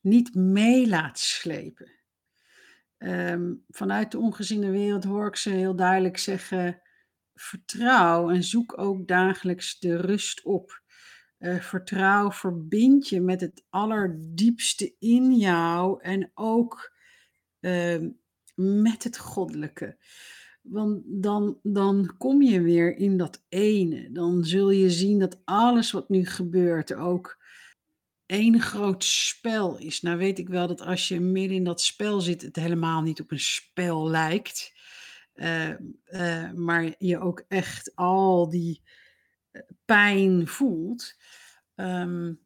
niet 0.00 0.34
mee 0.34 0.88
laat 0.88 1.18
slepen. 1.18 1.92
Ehm, 2.98 3.54
vanuit 3.68 4.10
de 4.10 4.18
ongeziene 4.18 4.70
wereld 4.70 5.04
hoor 5.04 5.26
ik 5.26 5.36
ze 5.36 5.50
heel 5.50 5.76
duidelijk 5.76 6.18
zeggen: 6.18 6.82
vertrouw 7.34 8.30
en 8.30 8.44
zoek 8.44 8.78
ook 8.78 9.08
dagelijks 9.08 9.78
de 9.78 9.96
rust 9.96 10.42
op. 10.42 10.82
Eh, 11.38 11.60
vertrouw, 11.60 12.30
verbind 12.30 13.08
je 13.08 13.20
met 13.20 13.40
het 13.40 13.64
allerdiepste 13.68 14.94
in 14.98 15.36
jou 15.36 16.02
en 16.02 16.30
ook 16.34 16.98
ehm, 17.60 18.08
met 18.60 19.04
het 19.04 19.18
goddelijke. 19.18 19.96
Want 20.62 21.02
dan, 21.04 21.58
dan 21.62 22.14
kom 22.18 22.42
je 22.42 22.60
weer 22.60 22.96
in 22.96 23.16
dat 23.16 23.44
ene. 23.48 24.12
Dan 24.12 24.44
zul 24.44 24.70
je 24.70 24.90
zien 24.90 25.18
dat 25.18 25.40
alles 25.44 25.90
wat 25.90 26.08
nu 26.08 26.26
gebeurt 26.26 26.94
ook 26.94 27.38
één 28.26 28.60
groot 28.60 29.04
spel 29.04 29.78
is. 29.78 30.00
Nou 30.00 30.18
weet 30.18 30.38
ik 30.38 30.48
wel 30.48 30.66
dat 30.66 30.80
als 30.80 31.08
je 31.08 31.20
midden 31.20 31.56
in 31.56 31.64
dat 31.64 31.80
spel 31.80 32.20
zit, 32.20 32.42
het 32.42 32.56
helemaal 32.56 33.02
niet 33.02 33.20
op 33.20 33.30
een 33.30 33.40
spel 33.40 34.08
lijkt. 34.08 34.72
Uh, 35.34 35.68
uh, 36.06 36.52
maar 36.52 36.94
je 36.98 37.18
ook 37.18 37.44
echt 37.48 37.92
al 37.94 38.50
die 38.50 38.82
eh, 39.50 39.62
pijn 39.84 40.46
voelt. 40.46 41.14
Um, 41.74 42.40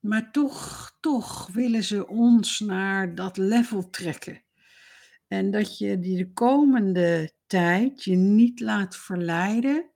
maar 0.00 0.30
toch, 0.32 0.92
toch 1.00 1.46
willen 1.52 1.84
ze 1.84 2.06
ons 2.08 2.60
naar 2.60 3.14
dat 3.14 3.36
level 3.36 3.90
trekken. 3.90 4.42
En 5.28 5.50
dat 5.50 5.78
je 5.78 5.98
die 5.98 6.16
de 6.16 6.32
komende 6.32 7.32
tijd 7.46 8.04
je 8.04 8.16
niet 8.16 8.60
laat 8.60 8.96
verleiden 8.96 9.90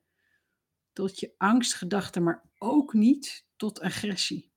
tot 0.93 1.19
je 1.19 1.33
angstgedachten, 1.37 2.23
maar 2.23 2.49
ook 2.57 2.93
niet 2.93 3.45
tot 3.55 3.79
agressie 3.79 4.51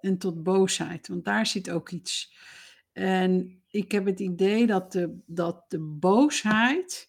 en 0.00 0.18
tot 0.18 0.42
boosheid, 0.42 1.08
want 1.08 1.24
daar 1.24 1.46
zit 1.46 1.70
ook 1.70 1.90
iets. 1.90 2.34
En 2.92 3.62
ik 3.68 3.92
heb 3.92 4.06
het 4.06 4.20
idee 4.20 4.66
dat 4.66 4.92
de, 4.92 5.18
dat 5.26 5.64
de 5.70 5.80
boosheid 5.80 7.08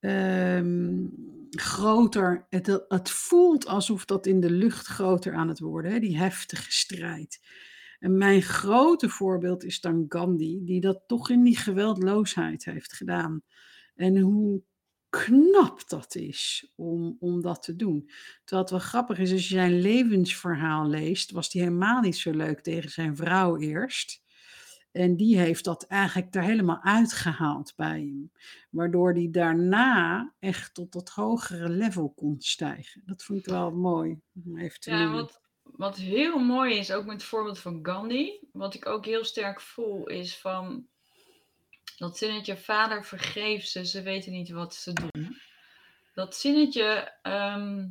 um, 0.00 1.12
groter, 1.50 2.46
het, 2.48 2.84
het 2.88 3.10
voelt 3.10 3.66
alsof 3.66 4.04
dat 4.04 4.26
in 4.26 4.40
de 4.40 4.50
lucht 4.50 4.86
groter 4.86 5.34
aan 5.34 5.48
het 5.48 5.58
worden, 5.58 5.92
hè, 5.92 5.98
die 5.98 6.18
heftige 6.18 6.72
strijd. 6.72 7.40
En 8.00 8.18
mijn 8.18 8.42
grote 8.42 9.08
voorbeeld 9.08 9.64
is 9.64 9.80
dan 9.80 10.04
Gandhi, 10.08 10.64
die 10.64 10.80
dat 10.80 11.02
toch 11.06 11.30
in 11.30 11.42
die 11.42 11.56
geweldloosheid 11.56 12.64
heeft 12.64 12.92
gedaan. 12.92 13.42
En 13.94 14.18
hoe 14.18 14.62
knap 15.08 15.88
dat 15.88 16.14
is 16.14 16.72
om, 16.76 17.16
om 17.20 17.40
dat 17.42 17.62
te 17.62 17.76
doen. 17.76 18.10
Terwijl 18.44 18.62
het 18.62 18.70
wel 18.70 18.88
grappig 18.88 19.18
is, 19.18 19.32
als 19.32 19.48
je 19.48 19.54
zijn 19.54 19.80
levensverhaal 19.80 20.88
leest, 20.88 21.30
was 21.30 21.52
hij 21.52 21.62
helemaal 21.62 22.00
niet 22.00 22.16
zo 22.16 22.30
leuk 22.30 22.60
tegen 22.60 22.90
zijn 22.90 23.16
vrouw 23.16 23.58
eerst. 23.58 24.22
En 24.92 25.16
die 25.16 25.38
heeft 25.38 25.64
dat 25.64 25.82
eigenlijk 25.86 26.34
er 26.34 26.42
helemaal 26.42 26.82
uitgehaald 26.82 27.72
bij 27.76 27.98
hem. 27.98 28.32
Waardoor 28.70 29.12
hij 29.12 29.28
daarna 29.30 30.32
echt 30.38 30.74
tot 30.74 30.92
dat 30.92 31.08
hogere 31.08 31.68
level 31.68 32.10
kon 32.10 32.36
stijgen. 32.38 33.02
Dat 33.04 33.22
vond 33.22 33.38
ik 33.38 33.46
wel 33.46 33.70
mooi 33.70 34.20
om 34.44 34.58
even 34.58 34.80
te 34.80 34.90
ja, 34.90 35.12
wat, 35.12 35.40
wat 35.80 35.96
heel 35.96 36.38
mooi 36.38 36.74
is, 36.74 36.92
ook 36.92 37.04
met 37.04 37.14
het 37.14 37.24
voorbeeld 37.24 37.58
van 37.58 37.78
Gandhi. 37.82 38.38
Wat 38.52 38.74
ik 38.74 38.86
ook 38.86 39.04
heel 39.04 39.24
sterk 39.24 39.60
voel, 39.60 40.06
is 40.06 40.36
van 40.36 40.86
dat 41.96 42.18
zinnetje 42.18 42.56
vader 42.56 43.04
vergeef 43.04 43.64
ze, 43.64 43.86
ze 43.86 44.02
weten 44.02 44.32
niet 44.32 44.50
wat 44.50 44.74
ze 44.74 44.92
doen. 44.92 45.36
Dat 46.14 46.36
zinnetje, 46.36 47.12
ehm, 47.22 47.88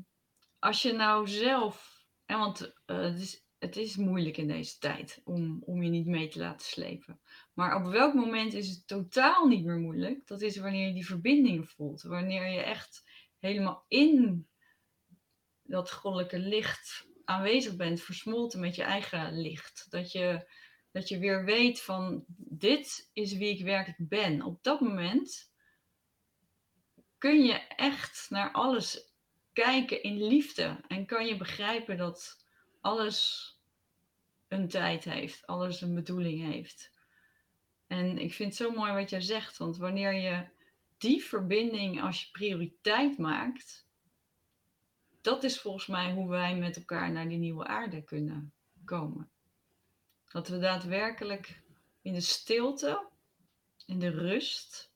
als 0.59 0.81
je 0.81 0.93
nou 0.93 1.27
zelf, 1.27 2.05
en 2.25 2.39
want 2.39 2.73
uh, 2.85 3.01
het, 3.01 3.19
is, 3.19 3.43
het 3.59 3.77
is 3.77 3.95
moeilijk 3.95 4.37
in 4.37 4.47
deze 4.47 4.77
tijd 4.77 5.21
om, 5.23 5.63
om 5.65 5.83
je 5.83 5.89
niet 5.89 6.07
mee 6.07 6.27
te 6.27 6.39
laten 6.39 6.67
slepen. 6.67 7.19
Maar 7.53 7.75
op 7.75 7.91
welk 7.91 8.13
moment 8.13 8.53
is 8.53 8.69
het 8.69 8.87
totaal 8.87 9.47
niet 9.47 9.65
meer 9.65 9.79
moeilijk? 9.79 10.27
Dat 10.27 10.41
is 10.41 10.57
wanneer 10.57 10.87
je 10.87 10.93
die 10.93 11.05
verbinding 11.05 11.69
voelt. 11.69 12.01
Wanneer 12.01 12.47
je 12.47 12.61
echt 12.61 13.03
helemaal 13.39 13.85
in 13.87 14.47
dat 15.63 15.91
goddelijke 15.91 16.39
licht 16.39 17.07
aanwezig 17.29 17.75
bent, 17.75 18.01
versmolten 18.01 18.59
met 18.59 18.75
je 18.75 18.83
eigen 18.83 19.41
licht. 19.41 19.87
Dat 19.89 20.11
je 20.11 20.47
dat 20.91 21.07
je 21.09 21.19
weer 21.19 21.45
weet 21.45 21.81
van 21.81 22.23
dit 22.37 23.09
is 23.13 23.33
wie 23.33 23.57
ik 23.57 23.63
werkelijk 23.63 24.09
ben. 24.09 24.41
Op 24.41 24.63
dat 24.63 24.79
moment 24.79 25.51
kun 27.17 27.43
je 27.45 27.67
echt 27.67 28.27
naar 28.29 28.51
alles 28.51 29.13
kijken 29.53 30.03
in 30.03 30.27
liefde. 30.27 30.81
En 30.87 31.05
kan 31.05 31.25
je 31.25 31.37
begrijpen 31.37 31.97
dat 31.97 32.45
alles 32.81 33.47
een 34.47 34.67
tijd 34.67 35.03
heeft, 35.03 35.47
alles 35.47 35.81
een 35.81 35.95
bedoeling 35.95 36.51
heeft. 36.53 36.91
En 37.87 38.17
ik 38.17 38.33
vind 38.33 38.57
het 38.57 38.67
zo 38.67 38.71
mooi 38.71 38.93
wat 38.93 39.09
jij 39.09 39.21
zegt, 39.21 39.57
want 39.57 39.77
wanneer 39.77 40.13
je 40.13 40.47
die 40.97 41.23
verbinding 41.23 42.01
als 42.01 42.21
je 42.21 42.31
prioriteit 42.31 43.17
maakt, 43.17 43.88
dat 45.29 45.43
is 45.43 45.59
volgens 45.59 45.87
mij 45.87 46.13
hoe 46.13 46.29
wij 46.29 46.55
met 46.55 46.77
elkaar 46.77 47.11
naar 47.11 47.29
die 47.29 47.37
nieuwe 47.37 47.65
aarde 47.65 48.03
kunnen 48.03 48.53
komen. 48.85 49.29
Dat 50.27 50.47
we 50.47 50.57
daadwerkelijk 50.57 51.61
in 52.01 52.13
de 52.13 52.21
stilte, 52.21 53.07
in 53.85 53.99
de 53.99 54.09
rust. 54.09 54.91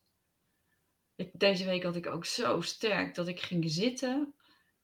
Ik, 1.16 1.40
deze 1.40 1.66
week 1.66 1.84
had 1.84 1.96
ik 1.96 2.08
ook 2.08 2.26
zo 2.26 2.62
sterk 2.62 3.16
dat 3.16 3.28
ik 3.28 3.40
ging 3.40 3.72
zitten 3.72 4.34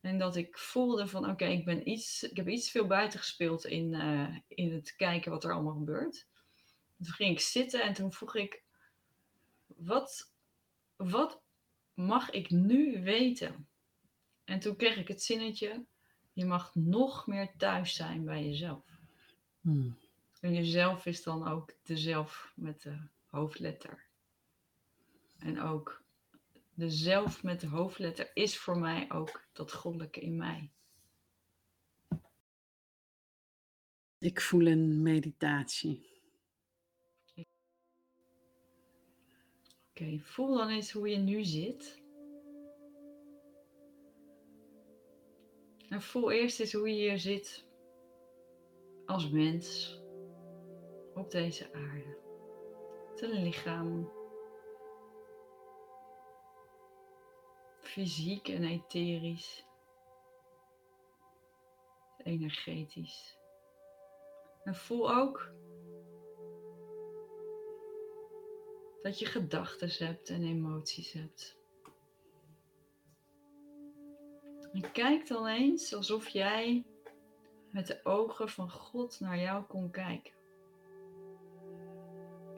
en 0.01 0.17
dat 0.17 0.35
ik 0.35 0.57
voelde 0.57 1.07
van 1.07 1.29
oké, 1.29 1.45
ik 1.45 1.65
ben 1.65 1.89
iets, 1.89 2.23
ik 2.23 2.37
heb 2.37 2.47
iets 2.47 2.71
veel 2.71 2.87
buiten 2.87 3.19
gespeeld 3.19 3.65
in, 3.65 3.93
uh, 3.93 4.37
in 4.47 4.73
het 4.73 4.95
kijken 4.95 5.31
wat 5.31 5.43
er 5.43 5.53
allemaal 5.53 5.73
gebeurt. 5.73 6.27
Toen 6.97 7.13
ging 7.13 7.31
ik 7.31 7.39
zitten 7.39 7.81
en 7.81 7.93
toen 7.93 8.13
vroeg 8.13 8.35
ik, 8.35 8.63
wat, 9.65 10.33
wat 10.95 11.41
mag 11.93 12.29
ik 12.29 12.49
nu 12.49 13.03
weten? 13.03 13.68
En 14.49 14.59
toen 14.59 14.75
kreeg 14.75 14.97
ik 14.97 15.07
het 15.07 15.23
zinnetje, 15.23 15.85
je 16.33 16.45
mag 16.45 16.75
nog 16.75 17.27
meer 17.27 17.53
thuis 17.57 17.95
zijn 17.95 18.25
bij 18.25 18.45
jezelf. 18.45 18.83
Hmm. 19.61 19.97
En 20.39 20.53
jezelf 20.53 21.05
is 21.05 21.23
dan 21.23 21.47
ook 21.47 21.73
de 21.83 21.97
zelf 21.97 22.51
met 22.55 22.81
de 22.81 23.07
hoofdletter. 23.25 24.05
En 25.39 25.61
ook 25.61 26.03
de 26.73 26.89
zelf 26.89 27.43
met 27.43 27.59
de 27.59 27.67
hoofdletter 27.67 28.31
is 28.33 28.57
voor 28.57 28.77
mij 28.77 29.11
ook 29.11 29.47
dat 29.53 29.73
goddelijke 29.73 30.19
in 30.19 30.37
mij. 30.37 30.71
Ik 34.17 34.41
voel 34.41 34.67
een 34.67 35.01
meditatie. 35.01 36.07
Oké, 39.89 40.19
voel 40.19 40.57
dan 40.57 40.69
eens 40.69 40.91
hoe 40.91 41.09
je 41.09 41.17
nu 41.17 41.43
zit. 41.43 42.07
En 45.89 46.01
voel 46.01 46.31
eerst 46.31 46.59
eens 46.59 46.73
hoe 46.73 46.89
je 46.89 46.95
hier 46.95 47.19
zit 47.19 47.65
als 49.05 49.29
mens 49.29 49.97
op 51.13 51.31
deze 51.31 51.73
aarde. 51.73 52.17
Het 53.09 53.21
een 53.21 53.43
lichaam. 53.43 54.11
Fysiek 57.79 58.47
en 58.47 58.63
etherisch. 58.63 59.65
Energetisch. 62.17 63.37
En 64.63 64.75
voel 64.75 65.11
ook 65.15 65.51
dat 69.01 69.19
je 69.19 69.25
gedachten 69.25 70.05
hebt 70.05 70.29
en 70.29 70.43
emoties 70.43 71.11
hebt. 71.11 71.58
En 74.73 74.91
kijk 74.91 75.27
dan 75.27 75.47
eens 75.47 75.93
alsof 75.95 76.27
jij 76.27 76.85
met 77.71 77.87
de 77.87 77.99
ogen 78.03 78.49
van 78.49 78.69
God 78.69 79.19
naar 79.19 79.39
jou 79.39 79.63
kon 79.63 79.91
kijken. 79.91 80.33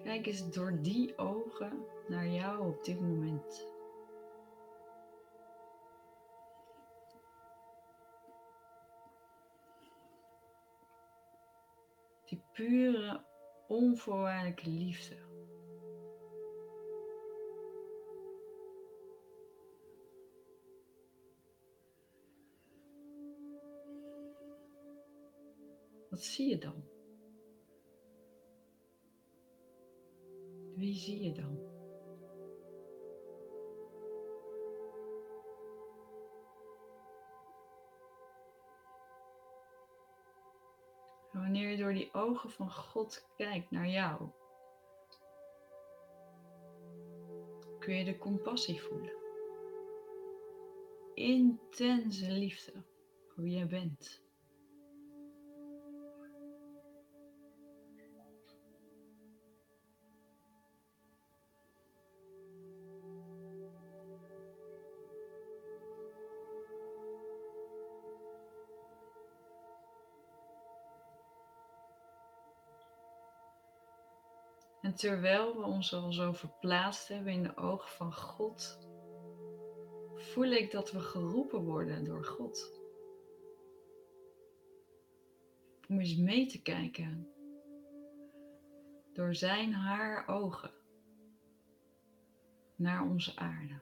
Kijk 0.04 0.26
eens 0.26 0.52
door 0.52 0.82
die 0.82 1.17
ogen 1.17 1.86
naar 2.08 2.28
jou 2.28 2.67
op 2.67 2.84
dit 2.84 3.02
moment. 3.02 3.69
Die 12.26 12.41
pure, 12.52 13.26
onvoorwaardelijke 13.67 14.69
liefde. 14.69 15.31
Wat 26.12 26.19
zie 26.19 26.50
je 26.50 26.58
dan? 26.58 26.84
Wie 30.76 30.95
zie 30.95 31.24
je 31.24 31.32
dan? 31.32 31.71
wanneer 41.31 41.69
je 41.69 41.77
door 41.77 41.94
die 41.94 42.13
ogen 42.13 42.50
van 42.50 42.71
God 42.71 43.27
kijkt 43.36 43.71
naar 43.71 43.88
jou, 43.88 44.29
kun 47.79 47.96
je 47.96 48.04
de 48.04 48.17
compassie 48.17 48.81
voelen. 48.81 49.15
Intense 51.13 52.31
liefde 52.31 52.71
voor 53.27 53.44
wie 53.44 53.56
jij 53.56 53.67
bent. 53.67 54.21
Terwijl 75.02 75.56
we 75.56 75.63
ons 75.63 75.93
al 75.93 76.12
zo 76.12 76.33
verplaatst 76.33 77.08
hebben 77.08 77.33
in 77.33 77.43
de 77.43 77.58
ogen 77.58 77.89
van 77.89 78.13
God, 78.13 78.79
voel 80.15 80.52
ik 80.52 80.71
dat 80.71 80.91
we 80.91 80.99
geroepen 80.99 81.63
worden 81.63 82.04
door 82.04 82.25
God. 82.25 82.79
Om 85.87 85.99
eens 85.99 86.15
mee 86.15 86.45
te 86.45 86.62
kijken 86.62 87.27
door 89.13 89.35
zijn 89.35 89.73
haar 89.73 90.27
ogen 90.27 90.71
naar 92.75 93.04
onze 93.04 93.35
aarde. 93.35 93.81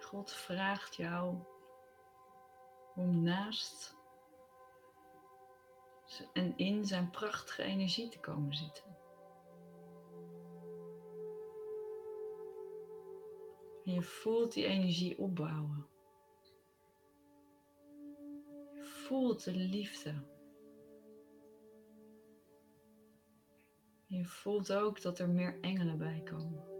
God 0.00 0.32
vraagt 0.32 0.94
jou 0.94 1.36
om 2.94 3.22
naast 3.22 3.96
en 6.32 6.56
in 6.56 6.84
zijn 6.84 7.10
prachtige 7.10 7.62
energie 7.62 8.08
te 8.08 8.20
komen 8.20 8.54
zitten. 8.54 8.96
En 13.84 13.92
je 13.92 14.02
voelt 14.02 14.52
die 14.52 14.66
energie 14.66 15.18
opbouwen. 15.18 15.86
Je 18.72 18.84
voelt 18.84 19.44
de 19.44 19.54
liefde. 19.54 20.14
Je 24.06 24.24
voelt 24.24 24.72
ook 24.72 25.02
dat 25.02 25.18
er 25.18 25.28
meer 25.28 25.60
engelen 25.60 25.98
bij 25.98 26.20
komen. 26.24 26.73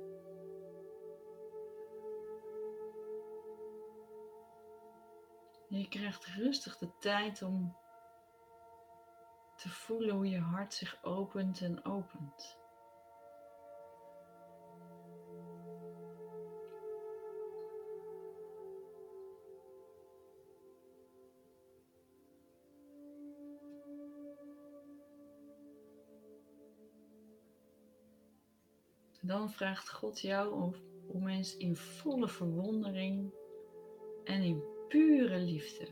Je 5.78 5.88
krijgt 5.88 6.26
rustig 6.26 6.78
de 6.78 6.90
tijd 6.98 7.42
om 7.42 7.76
te 9.56 9.68
voelen 9.68 10.14
hoe 10.14 10.28
je 10.28 10.40
hart 10.40 10.74
zich 10.74 11.04
opent 11.04 11.60
en 11.60 11.84
opent. 11.84 12.62
Dan 29.20 29.50
vraagt 29.50 29.90
God 29.90 30.20
jou 30.20 30.52
om, 30.52 30.74
om 31.08 31.28
eens 31.28 31.56
in 31.56 31.76
volle 31.76 32.28
verwondering 32.28 33.32
en 34.24 34.42
in 34.42 34.73
pure 34.94 35.38
liefde 35.38 35.88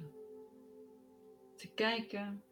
te 1.57 1.68
kijken 1.74 2.42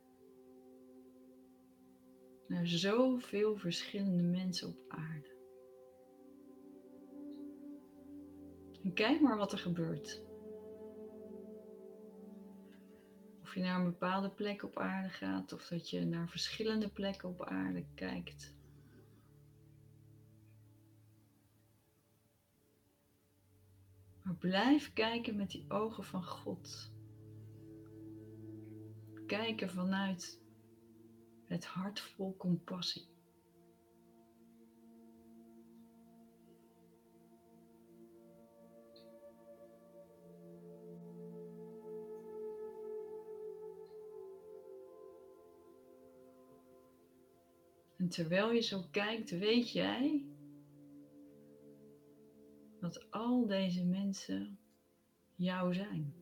naar 2.47 2.67
zoveel 2.67 3.57
verschillende 3.57 4.23
mensen 4.23 4.69
op 4.69 4.85
aarde. 4.89 5.37
En 8.83 8.93
kijk 8.93 9.21
maar 9.21 9.37
wat 9.37 9.53
er 9.53 9.59
gebeurt. 9.59 10.23
Of 13.43 13.55
je 13.55 13.61
naar 13.61 13.79
een 13.79 13.91
bepaalde 13.91 14.31
plek 14.31 14.63
op 14.63 14.79
aarde 14.79 15.09
gaat 15.09 15.53
of 15.53 15.69
dat 15.69 15.91
je 15.91 16.05
naar 16.05 16.29
verschillende 16.29 16.89
plekken 16.89 17.29
op 17.29 17.45
aarde 17.45 17.85
kijkt. 17.95 18.55
Maar 24.31 24.39
blijf 24.39 24.93
kijken 24.93 25.37
met 25.37 25.51
die 25.51 25.65
ogen 25.69 26.05
van 26.05 26.25
God. 26.25 26.93
Kijken 29.27 29.71
vanuit 29.71 30.43
het 31.45 31.65
hart 31.65 32.01
vol 32.01 32.37
compassie. 32.37 33.09
En 47.97 48.09
terwijl 48.09 48.53
je 48.53 48.61
zo 48.61 48.83
kijkt, 48.91 49.31
weet 49.31 49.73
jij 49.73 50.25
dat 52.81 53.11
al 53.11 53.47
deze 53.47 53.85
mensen 53.85 54.59
jou 55.35 55.75
zijn. 55.75 56.15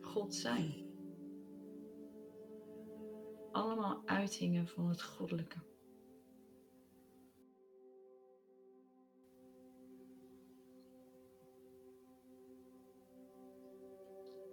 God 0.00 0.34
zijn. 0.34 0.90
Allemaal 3.52 4.02
uitingen 4.06 4.66
van 4.68 4.88
het 4.88 5.02
goddelijke. 5.02 5.58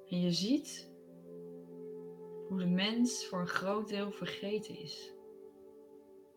En 0.09 0.21
je 0.21 0.31
ziet 0.31 0.91
hoe 2.47 2.57
de 2.57 2.67
mens 2.67 3.25
voor 3.25 3.39
een 3.39 3.47
groot 3.47 3.87
deel 3.87 4.11
vergeten 4.11 4.79
is. 4.79 5.13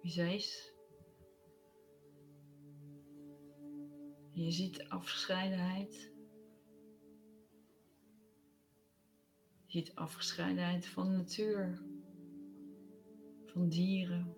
Wie 0.02 0.10
zij 0.10 0.34
is, 0.34 0.71
Je 4.32 4.50
ziet 4.50 4.88
afgescheidenheid. 4.88 6.10
Je 9.66 9.78
ziet 9.78 9.94
afgescheidenheid 9.94 10.86
van 10.86 11.12
natuur, 11.12 11.82
van 13.44 13.68
dieren. 13.68 14.34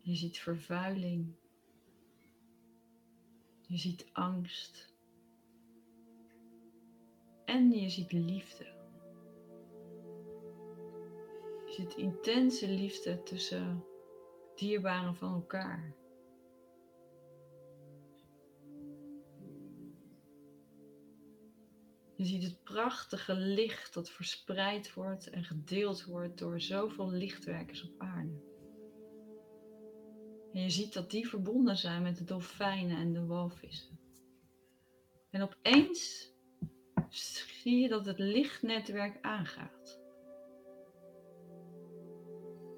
Je 0.00 0.14
ziet 0.14 0.38
vervuiling. 0.38 1.34
Je 3.66 3.76
ziet 3.76 4.06
angst. 4.12 4.94
En 7.44 7.70
je 7.70 7.88
ziet 7.88 8.12
liefde. 8.12 8.64
Je 11.66 11.72
ziet 11.72 11.94
intense 11.94 12.68
liefde 12.68 13.22
tussen 13.22 13.84
dierbaren 14.54 15.14
van 15.14 15.34
elkaar. 15.34 15.99
Je 22.20 22.26
ziet 22.26 22.42
het 22.42 22.62
prachtige 22.62 23.34
licht 23.34 23.94
dat 23.94 24.10
verspreid 24.10 24.94
wordt 24.94 25.30
en 25.30 25.44
gedeeld 25.44 26.04
wordt 26.04 26.38
door 26.38 26.60
zoveel 26.60 27.10
lichtwerkers 27.10 27.82
op 27.82 27.94
aarde. 27.98 28.42
En 30.52 30.62
je 30.62 30.70
ziet 30.70 30.92
dat 30.92 31.10
die 31.10 31.28
verbonden 31.28 31.76
zijn 31.76 32.02
met 32.02 32.16
de 32.16 32.24
dolfijnen 32.24 32.96
en 32.96 33.12
de 33.12 33.26
walvissen. 33.26 33.98
En 35.30 35.42
opeens 35.42 36.32
zie 37.10 37.80
je 37.80 37.88
dat 37.88 38.06
het 38.06 38.18
lichtnetwerk 38.18 39.18
aangaat. 39.22 40.00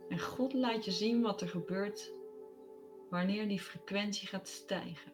En 0.09 0.21
God 0.21 0.53
laat 0.53 0.85
je 0.85 0.91
zien 0.91 1.21
wat 1.21 1.41
er 1.41 1.49
gebeurt 1.49 2.13
wanneer 3.11 3.49
die 3.49 3.61
frequentie 3.61 4.29
gaat 4.29 4.49
stijgen. 4.49 5.13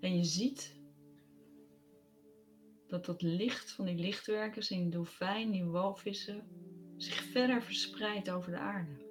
En 0.00 0.16
je 0.16 0.24
ziet 0.24 0.76
dat 2.88 3.04
dat 3.04 3.22
licht 3.22 3.72
van 3.72 3.84
die 3.84 3.94
lichtwerkers 3.94 4.70
in 4.70 4.90
dolfijn, 4.90 5.50
die 5.50 5.64
walvissen, 5.64 6.48
zich 6.96 7.22
verder 7.22 7.62
verspreidt 7.62 8.30
over 8.30 8.50
de 8.50 8.58
aarde. 8.58 9.06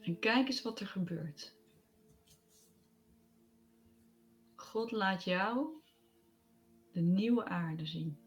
En 0.00 0.18
kijk 0.18 0.46
eens 0.46 0.62
wat 0.62 0.80
er 0.80 0.86
gebeurt. 0.86 1.56
God 4.56 4.90
laat 4.90 5.24
jou 5.24 5.68
de 6.92 7.00
nieuwe 7.00 7.44
aarde 7.44 7.86
zien. 7.86 8.23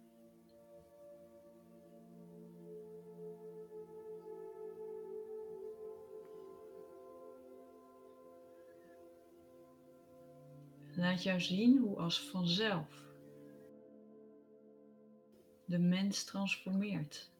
Laat 10.97 11.23
jou 11.23 11.41
zien 11.41 11.77
hoe 11.77 11.97
als 11.97 12.29
vanzelf 12.29 13.05
de 15.65 15.79
mens 15.79 16.23
transformeert. 16.23 17.31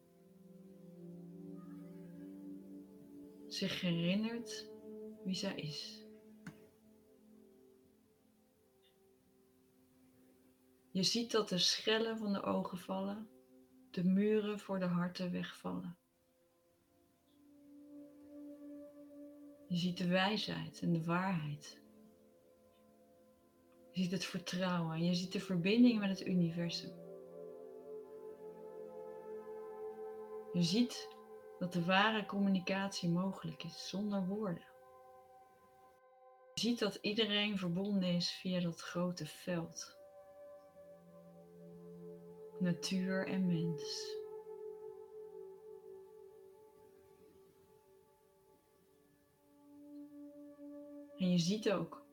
Zich 3.46 3.80
herinnert 3.80 4.68
wie 5.24 5.34
zij 5.34 5.54
is. 5.54 6.06
Je 10.90 11.02
ziet 11.02 11.30
dat 11.30 11.48
de 11.48 11.58
schellen 11.58 12.18
van 12.18 12.32
de 12.32 12.42
ogen 12.42 12.78
vallen, 12.78 13.28
de 13.90 14.04
muren 14.04 14.58
voor 14.58 14.78
de 14.78 14.86
harten 14.86 15.32
wegvallen. 15.32 15.96
Je 19.68 19.76
ziet 19.76 19.96
de 19.96 20.08
wijsheid 20.08 20.80
en 20.80 20.92
de 20.92 21.04
waarheid 21.04 21.86
Je 23.98 24.04
ziet 24.04 24.12
het 24.12 24.24
vertrouwen. 24.24 25.04
Je 25.04 25.14
ziet 25.14 25.32
de 25.32 25.40
verbinding 25.40 26.00
met 26.00 26.08
het 26.08 26.26
universum. 26.26 26.92
Je 30.52 30.62
ziet 30.62 31.08
dat 31.58 31.72
de 31.72 31.84
ware 31.84 32.26
communicatie 32.26 33.08
mogelijk 33.08 33.64
is 33.64 33.88
zonder 33.88 34.26
woorden. 34.26 34.66
Je 36.54 36.60
ziet 36.60 36.78
dat 36.78 36.94
iedereen 36.94 37.58
verbonden 37.58 38.08
is 38.08 38.30
via 38.30 38.60
dat 38.60 38.80
grote 38.80 39.26
veld. 39.26 39.96
Natuur 42.58 43.26
en 43.26 43.46
mens. 43.46 44.16
En 51.16 51.30
je 51.30 51.38
ziet 51.38 51.72
ook 51.72 52.07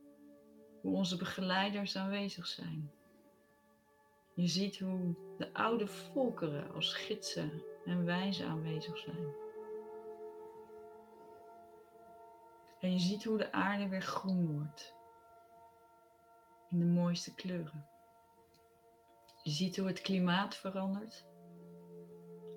hoe 0.86 0.96
onze 0.96 1.18
begeleiders 1.18 1.96
aanwezig 1.96 2.48
zijn. 2.48 2.92
Je 4.34 4.48
ziet 4.48 4.80
hoe 4.80 5.16
de 5.38 5.54
oude 5.54 5.88
volkeren 5.88 6.74
als 6.74 6.94
gidsen 6.94 7.64
en 7.86 8.06
wijzen 8.06 8.48
aanwezig 8.48 8.98
zijn. 8.98 9.34
En 12.80 12.92
je 12.92 13.00
ziet 13.00 13.24
hoe 13.24 13.38
de 13.38 13.52
aarde 13.52 13.88
weer 13.88 14.02
groen 14.02 14.52
wordt. 14.52 14.96
In 16.70 16.80
de 16.80 16.86
mooiste 16.86 17.36
kleuren. 17.36 17.88
Je 19.44 19.52
ziet 19.52 19.78
hoe 19.78 19.88
het 19.88 20.02
klimaat 20.02 20.56
verandert. 20.56 21.26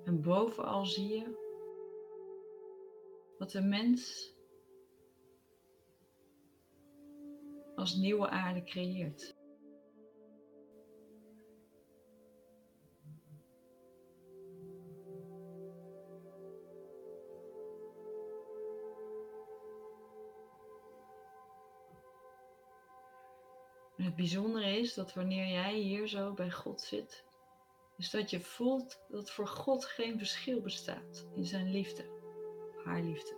En 0.04 0.22
bovenal 0.22 0.86
zie 0.86 1.08
je 1.08 1.46
wat 3.38 3.50
de 3.50 3.62
mens 3.62 4.32
als 7.78 7.94
nieuwe 7.94 8.28
aarde 8.28 8.62
creëert. 8.62 9.36
Het 23.96 24.16
bijzondere 24.16 24.78
is 24.78 24.94
dat 24.94 25.14
wanneer 25.14 25.46
jij 25.46 25.74
hier 25.74 26.08
zo 26.08 26.32
bij 26.32 26.50
God 26.50 26.80
zit, 26.80 27.24
is 27.96 28.10
dat 28.10 28.30
je 28.30 28.40
voelt 28.40 29.00
dat 29.08 29.30
voor 29.30 29.46
God 29.48 29.84
geen 29.84 30.18
verschil 30.18 30.60
bestaat 30.60 31.26
in 31.34 31.44
zijn 31.44 31.70
liefde, 31.70 32.04
haar 32.84 33.02
liefde. 33.02 33.37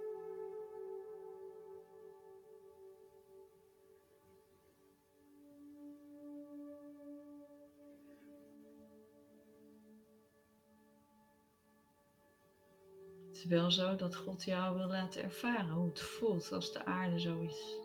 Is 13.41 13.47
wel 13.47 13.71
zo 13.71 13.97
dat 13.97 14.17
God 14.17 14.45
jou 14.45 14.77
wil 14.77 14.87
laten 14.87 15.23
ervaren 15.23 15.71
hoe 15.71 15.89
het 15.89 16.01
voelt 16.01 16.53
als 16.53 16.73
de 16.73 16.85
aarde 16.85 17.21
zo 17.21 17.41
is 17.41 17.79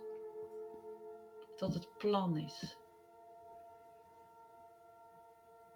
dat 1.58 1.74
het 1.74 1.98
plan 1.98 2.38
is. 2.38 2.78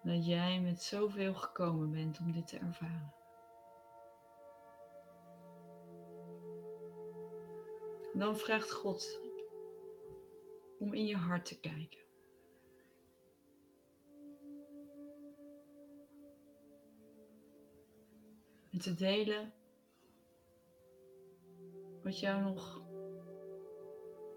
Dat 0.04 0.26
jij 0.26 0.62
met 0.62 0.82
zoveel 0.82 1.34
gekomen 1.34 1.92
bent 1.92 2.20
om 2.20 2.32
dit 2.32 2.48
te 2.48 2.58
ervaren. 2.58 3.14
dan 8.14 8.38
vraagt 8.38 8.72
God 8.72 9.22
om 10.80 10.94
in 10.94 11.06
je 11.06 11.16
hart 11.16 11.46
te 11.46 11.60
kijken. 11.60 12.00
En 18.72 18.80
te 18.80 18.94
delen 18.94 19.54
wat 22.10 22.20
jou 22.20 22.42
nog 22.42 22.82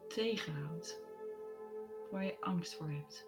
tegenhoudt 0.09 1.01
waar 2.11 2.25
je 2.25 2.41
angst 2.41 2.75
voor 2.75 2.91
hebt. 2.91 3.27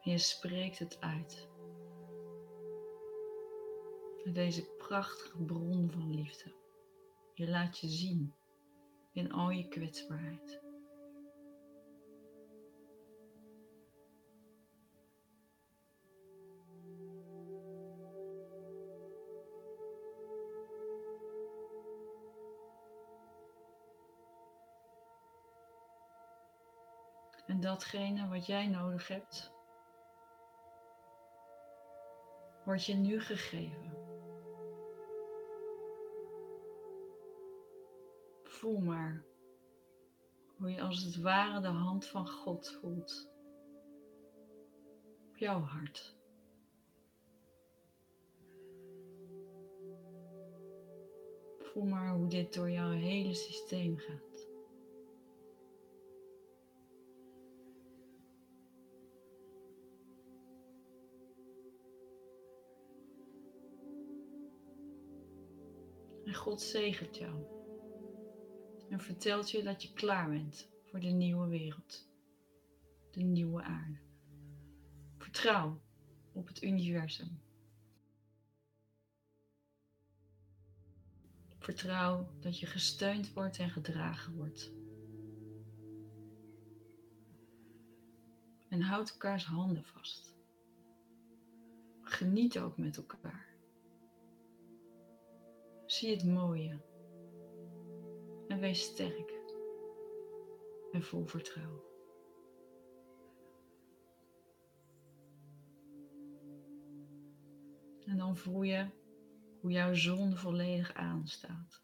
Je 0.00 0.18
spreekt 0.18 0.78
het 0.78 1.00
uit. 1.00 1.48
Met 4.24 4.34
deze 4.34 4.64
prachtige 4.64 5.42
bron 5.42 5.90
van 5.90 6.14
liefde. 6.14 6.54
Je 7.34 7.48
laat 7.48 7.78
je 7.78 7.88
zien 7.88 8.34
in 9.12 9.32
al 9.32 9.50
je 9.50 9.68
kwetsbaarheid. 9.68 10.63
Datgene 27.64 28.28
wat 28.28 28.46
jij 28.46 28.66
nodig 28.66 29.08
hebt, 29.08 29.52
wordt 32.64 32.84
je 32.84 32.94
nu 32.94 33.20
gegeven. 33.20 33.92
Voel 38.42 38.78
maar 38.78 39.24
hoe 40.56 40.70
je 40.70 40.80
als 40.80 41.02
het 41.02 41.16
ware 41.16 41.60
de 41.60 41.68
hand 41.68 42.06
van 42.06 42.28
God 42.28 42.70
voelt 42.80 43.30
op 45.28 45.36
jouw 45.36 45.60
hart. 45.60 46.16
Voel 51.58 51.84
maar 51.84 52.14
hoe 52.14 52.28
dit 52.28 52.54
door 52.54 52.70
jouw 52.70 52.90
hele 52.90 53.34
systeem 53.34 53.98
gaat. 53.98 54.33
God 66.34 66.62
zegent 66.62 67.16
jou. 67.16 67.44
En 68.88 69.00
vertelt 69.00 69.50
je 69.50 69.62
dat 69.62 69.82
je 69.82 69.92
klaar 69.92 70.30
bent 70.30 70.68
voor 70.84 71.00
de 71.00 71.08
nieuwe 71.08 71.48
wereld. 71.48 72.08
De 73.10 73.20
nieuwe 73.22 73.62
aarde. 73.62 73.98
Vertrouw 75.16 75.80
op 76.32 76.46
het 76.46 76.62
universum. 76.62 77.40
Vertrouw 81.58 82.28
dat 82.40 82.58
je 82.58 82.66
gesteund 82.66 83.32
wordt 83.32 83.58
en 83.58 83.70
gedragen 83.70 84.34
wordt. 84.34 84.72
En 88.68 88.80
houd 88.80 89.10
elkaars 89.10 89.44
handen 89.44 89.84
vast. 89.84 90.34
Geniet 92.00 92.58
ook 92.58 92.78
met 92.78 92.96
elkaar. 92.96 93.53
Zie 95.94 96.10
het 96.10 96.24
mooie. 96.24 96.80
En 98.48 98.60
wees 98.60 98.82
sterk. 98.82 99.32
En 100.92 101.02
vol 101.02 101.24
vertrouwen. 101.24 101.82
En 108.06 108.16
dan 108.16 108.36
voel 108.36 108.62
je 108.62 108.86
hoe 109.60 109.70
jouw 109.70 109.94
zon 109.94 110.36
volledig 110.36 110.94
aanstaat. 110.94 111.82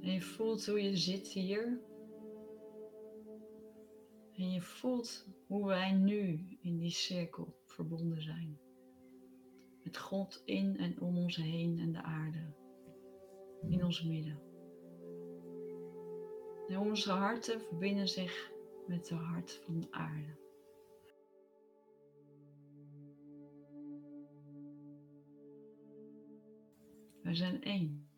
En 0.00 0.12
je 0.12 0.22
voelt 0.22 0.66
hoe 0.66 0.82
je 0.82 0.96
zit 0.96 1.28
hier. 1.28 1.80
En 4.32 4.50
je 4.50 4.62
voelt 4.62 5.26
hoe 5.46 5.66
wij 5.66 5.92
nu 5.92 6.46
in 6.60 6.78
die 6.78 6.90
cirkel 6.90 7.62
verbonden 7.66 8.22
zijn 8.22 8.67
met 9.88 9.98
God 9.98 10.42
in 10.44 10.76
en 10.76 11.00
om 11.00 11.16
ons 11.16 11.36
heen 11.36 11.78
en 11.78 11.92
de 11.92 12.02
aarde 12.02 12.54
in 13.68 13.84
ons 13.84 14.02
midden. 14.02 14.40
En 16.68 16.78
onze 16.78 17.10
harten 17.10 17.60
verbinden 17.60 18.08
zich 18.08 18.52
met 18.86 19.06
de 19.06 19.14
hart 19.14 19.52
van 19.52 19.80
de 19.80 19.86
aarde. 19.90 20.36
Wij 27.22 27.34
zijn 27.34 27.62
één. 27.62 28.08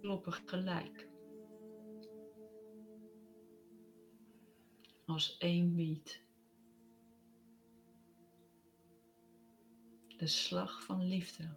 Kloppen 0.00 0.32
gelijk. 0.32 1.08
Als 5.06 5.36
één 5.38 5.74
wiet. 5.74 6.28
de 10.20 10.26
slag 10.26 10.82
van 10.82 11.08
liefde. 11.08 11.48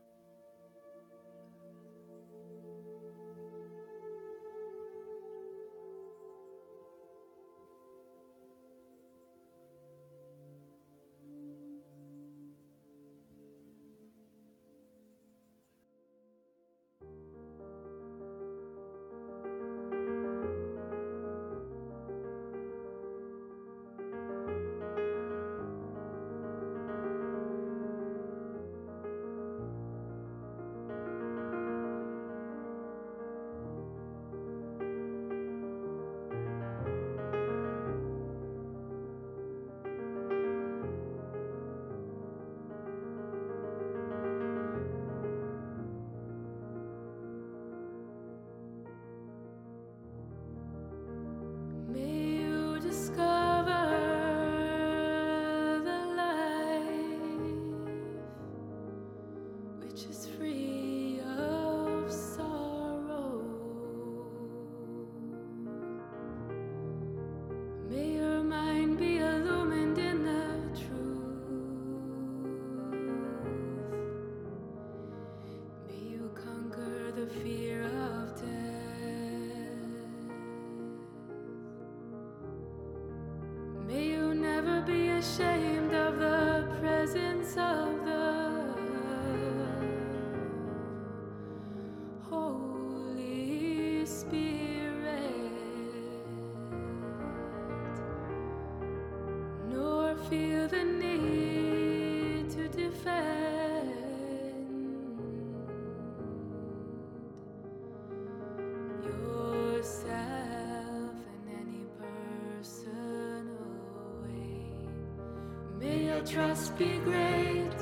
May 115.83 116.05
your 116.05 116.21
trust 116.21 116.77
be 116.77 116.97
great, 116.99 117.73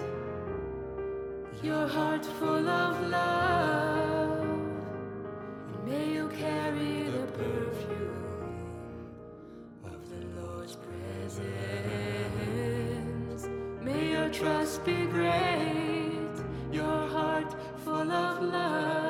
your 1.61 1.87
heart 1.87 2.25
full 2.25 2.67
of 2.67 2.99
love. 3.07 4.39
And 5.71 5.85
may 5.85 6.13
you 6.13 6.27
carry 6.29 7.03
the 7.03 7.27
perfume 7.27 8.55
of 9.85 10.01
the 10.09 10.21
Lord's 10.41 10.77
presence. 10.77 11.43
May 13.83 14.13
your 14.13 14.29
trust 14.29 14.83
be 14.83 15.05
great, 15.05 16.35
your 16.71 17.07
heart 17.07 17.53
full 17.85 18.11
of 18.11 18.41
love. 18.41 19.00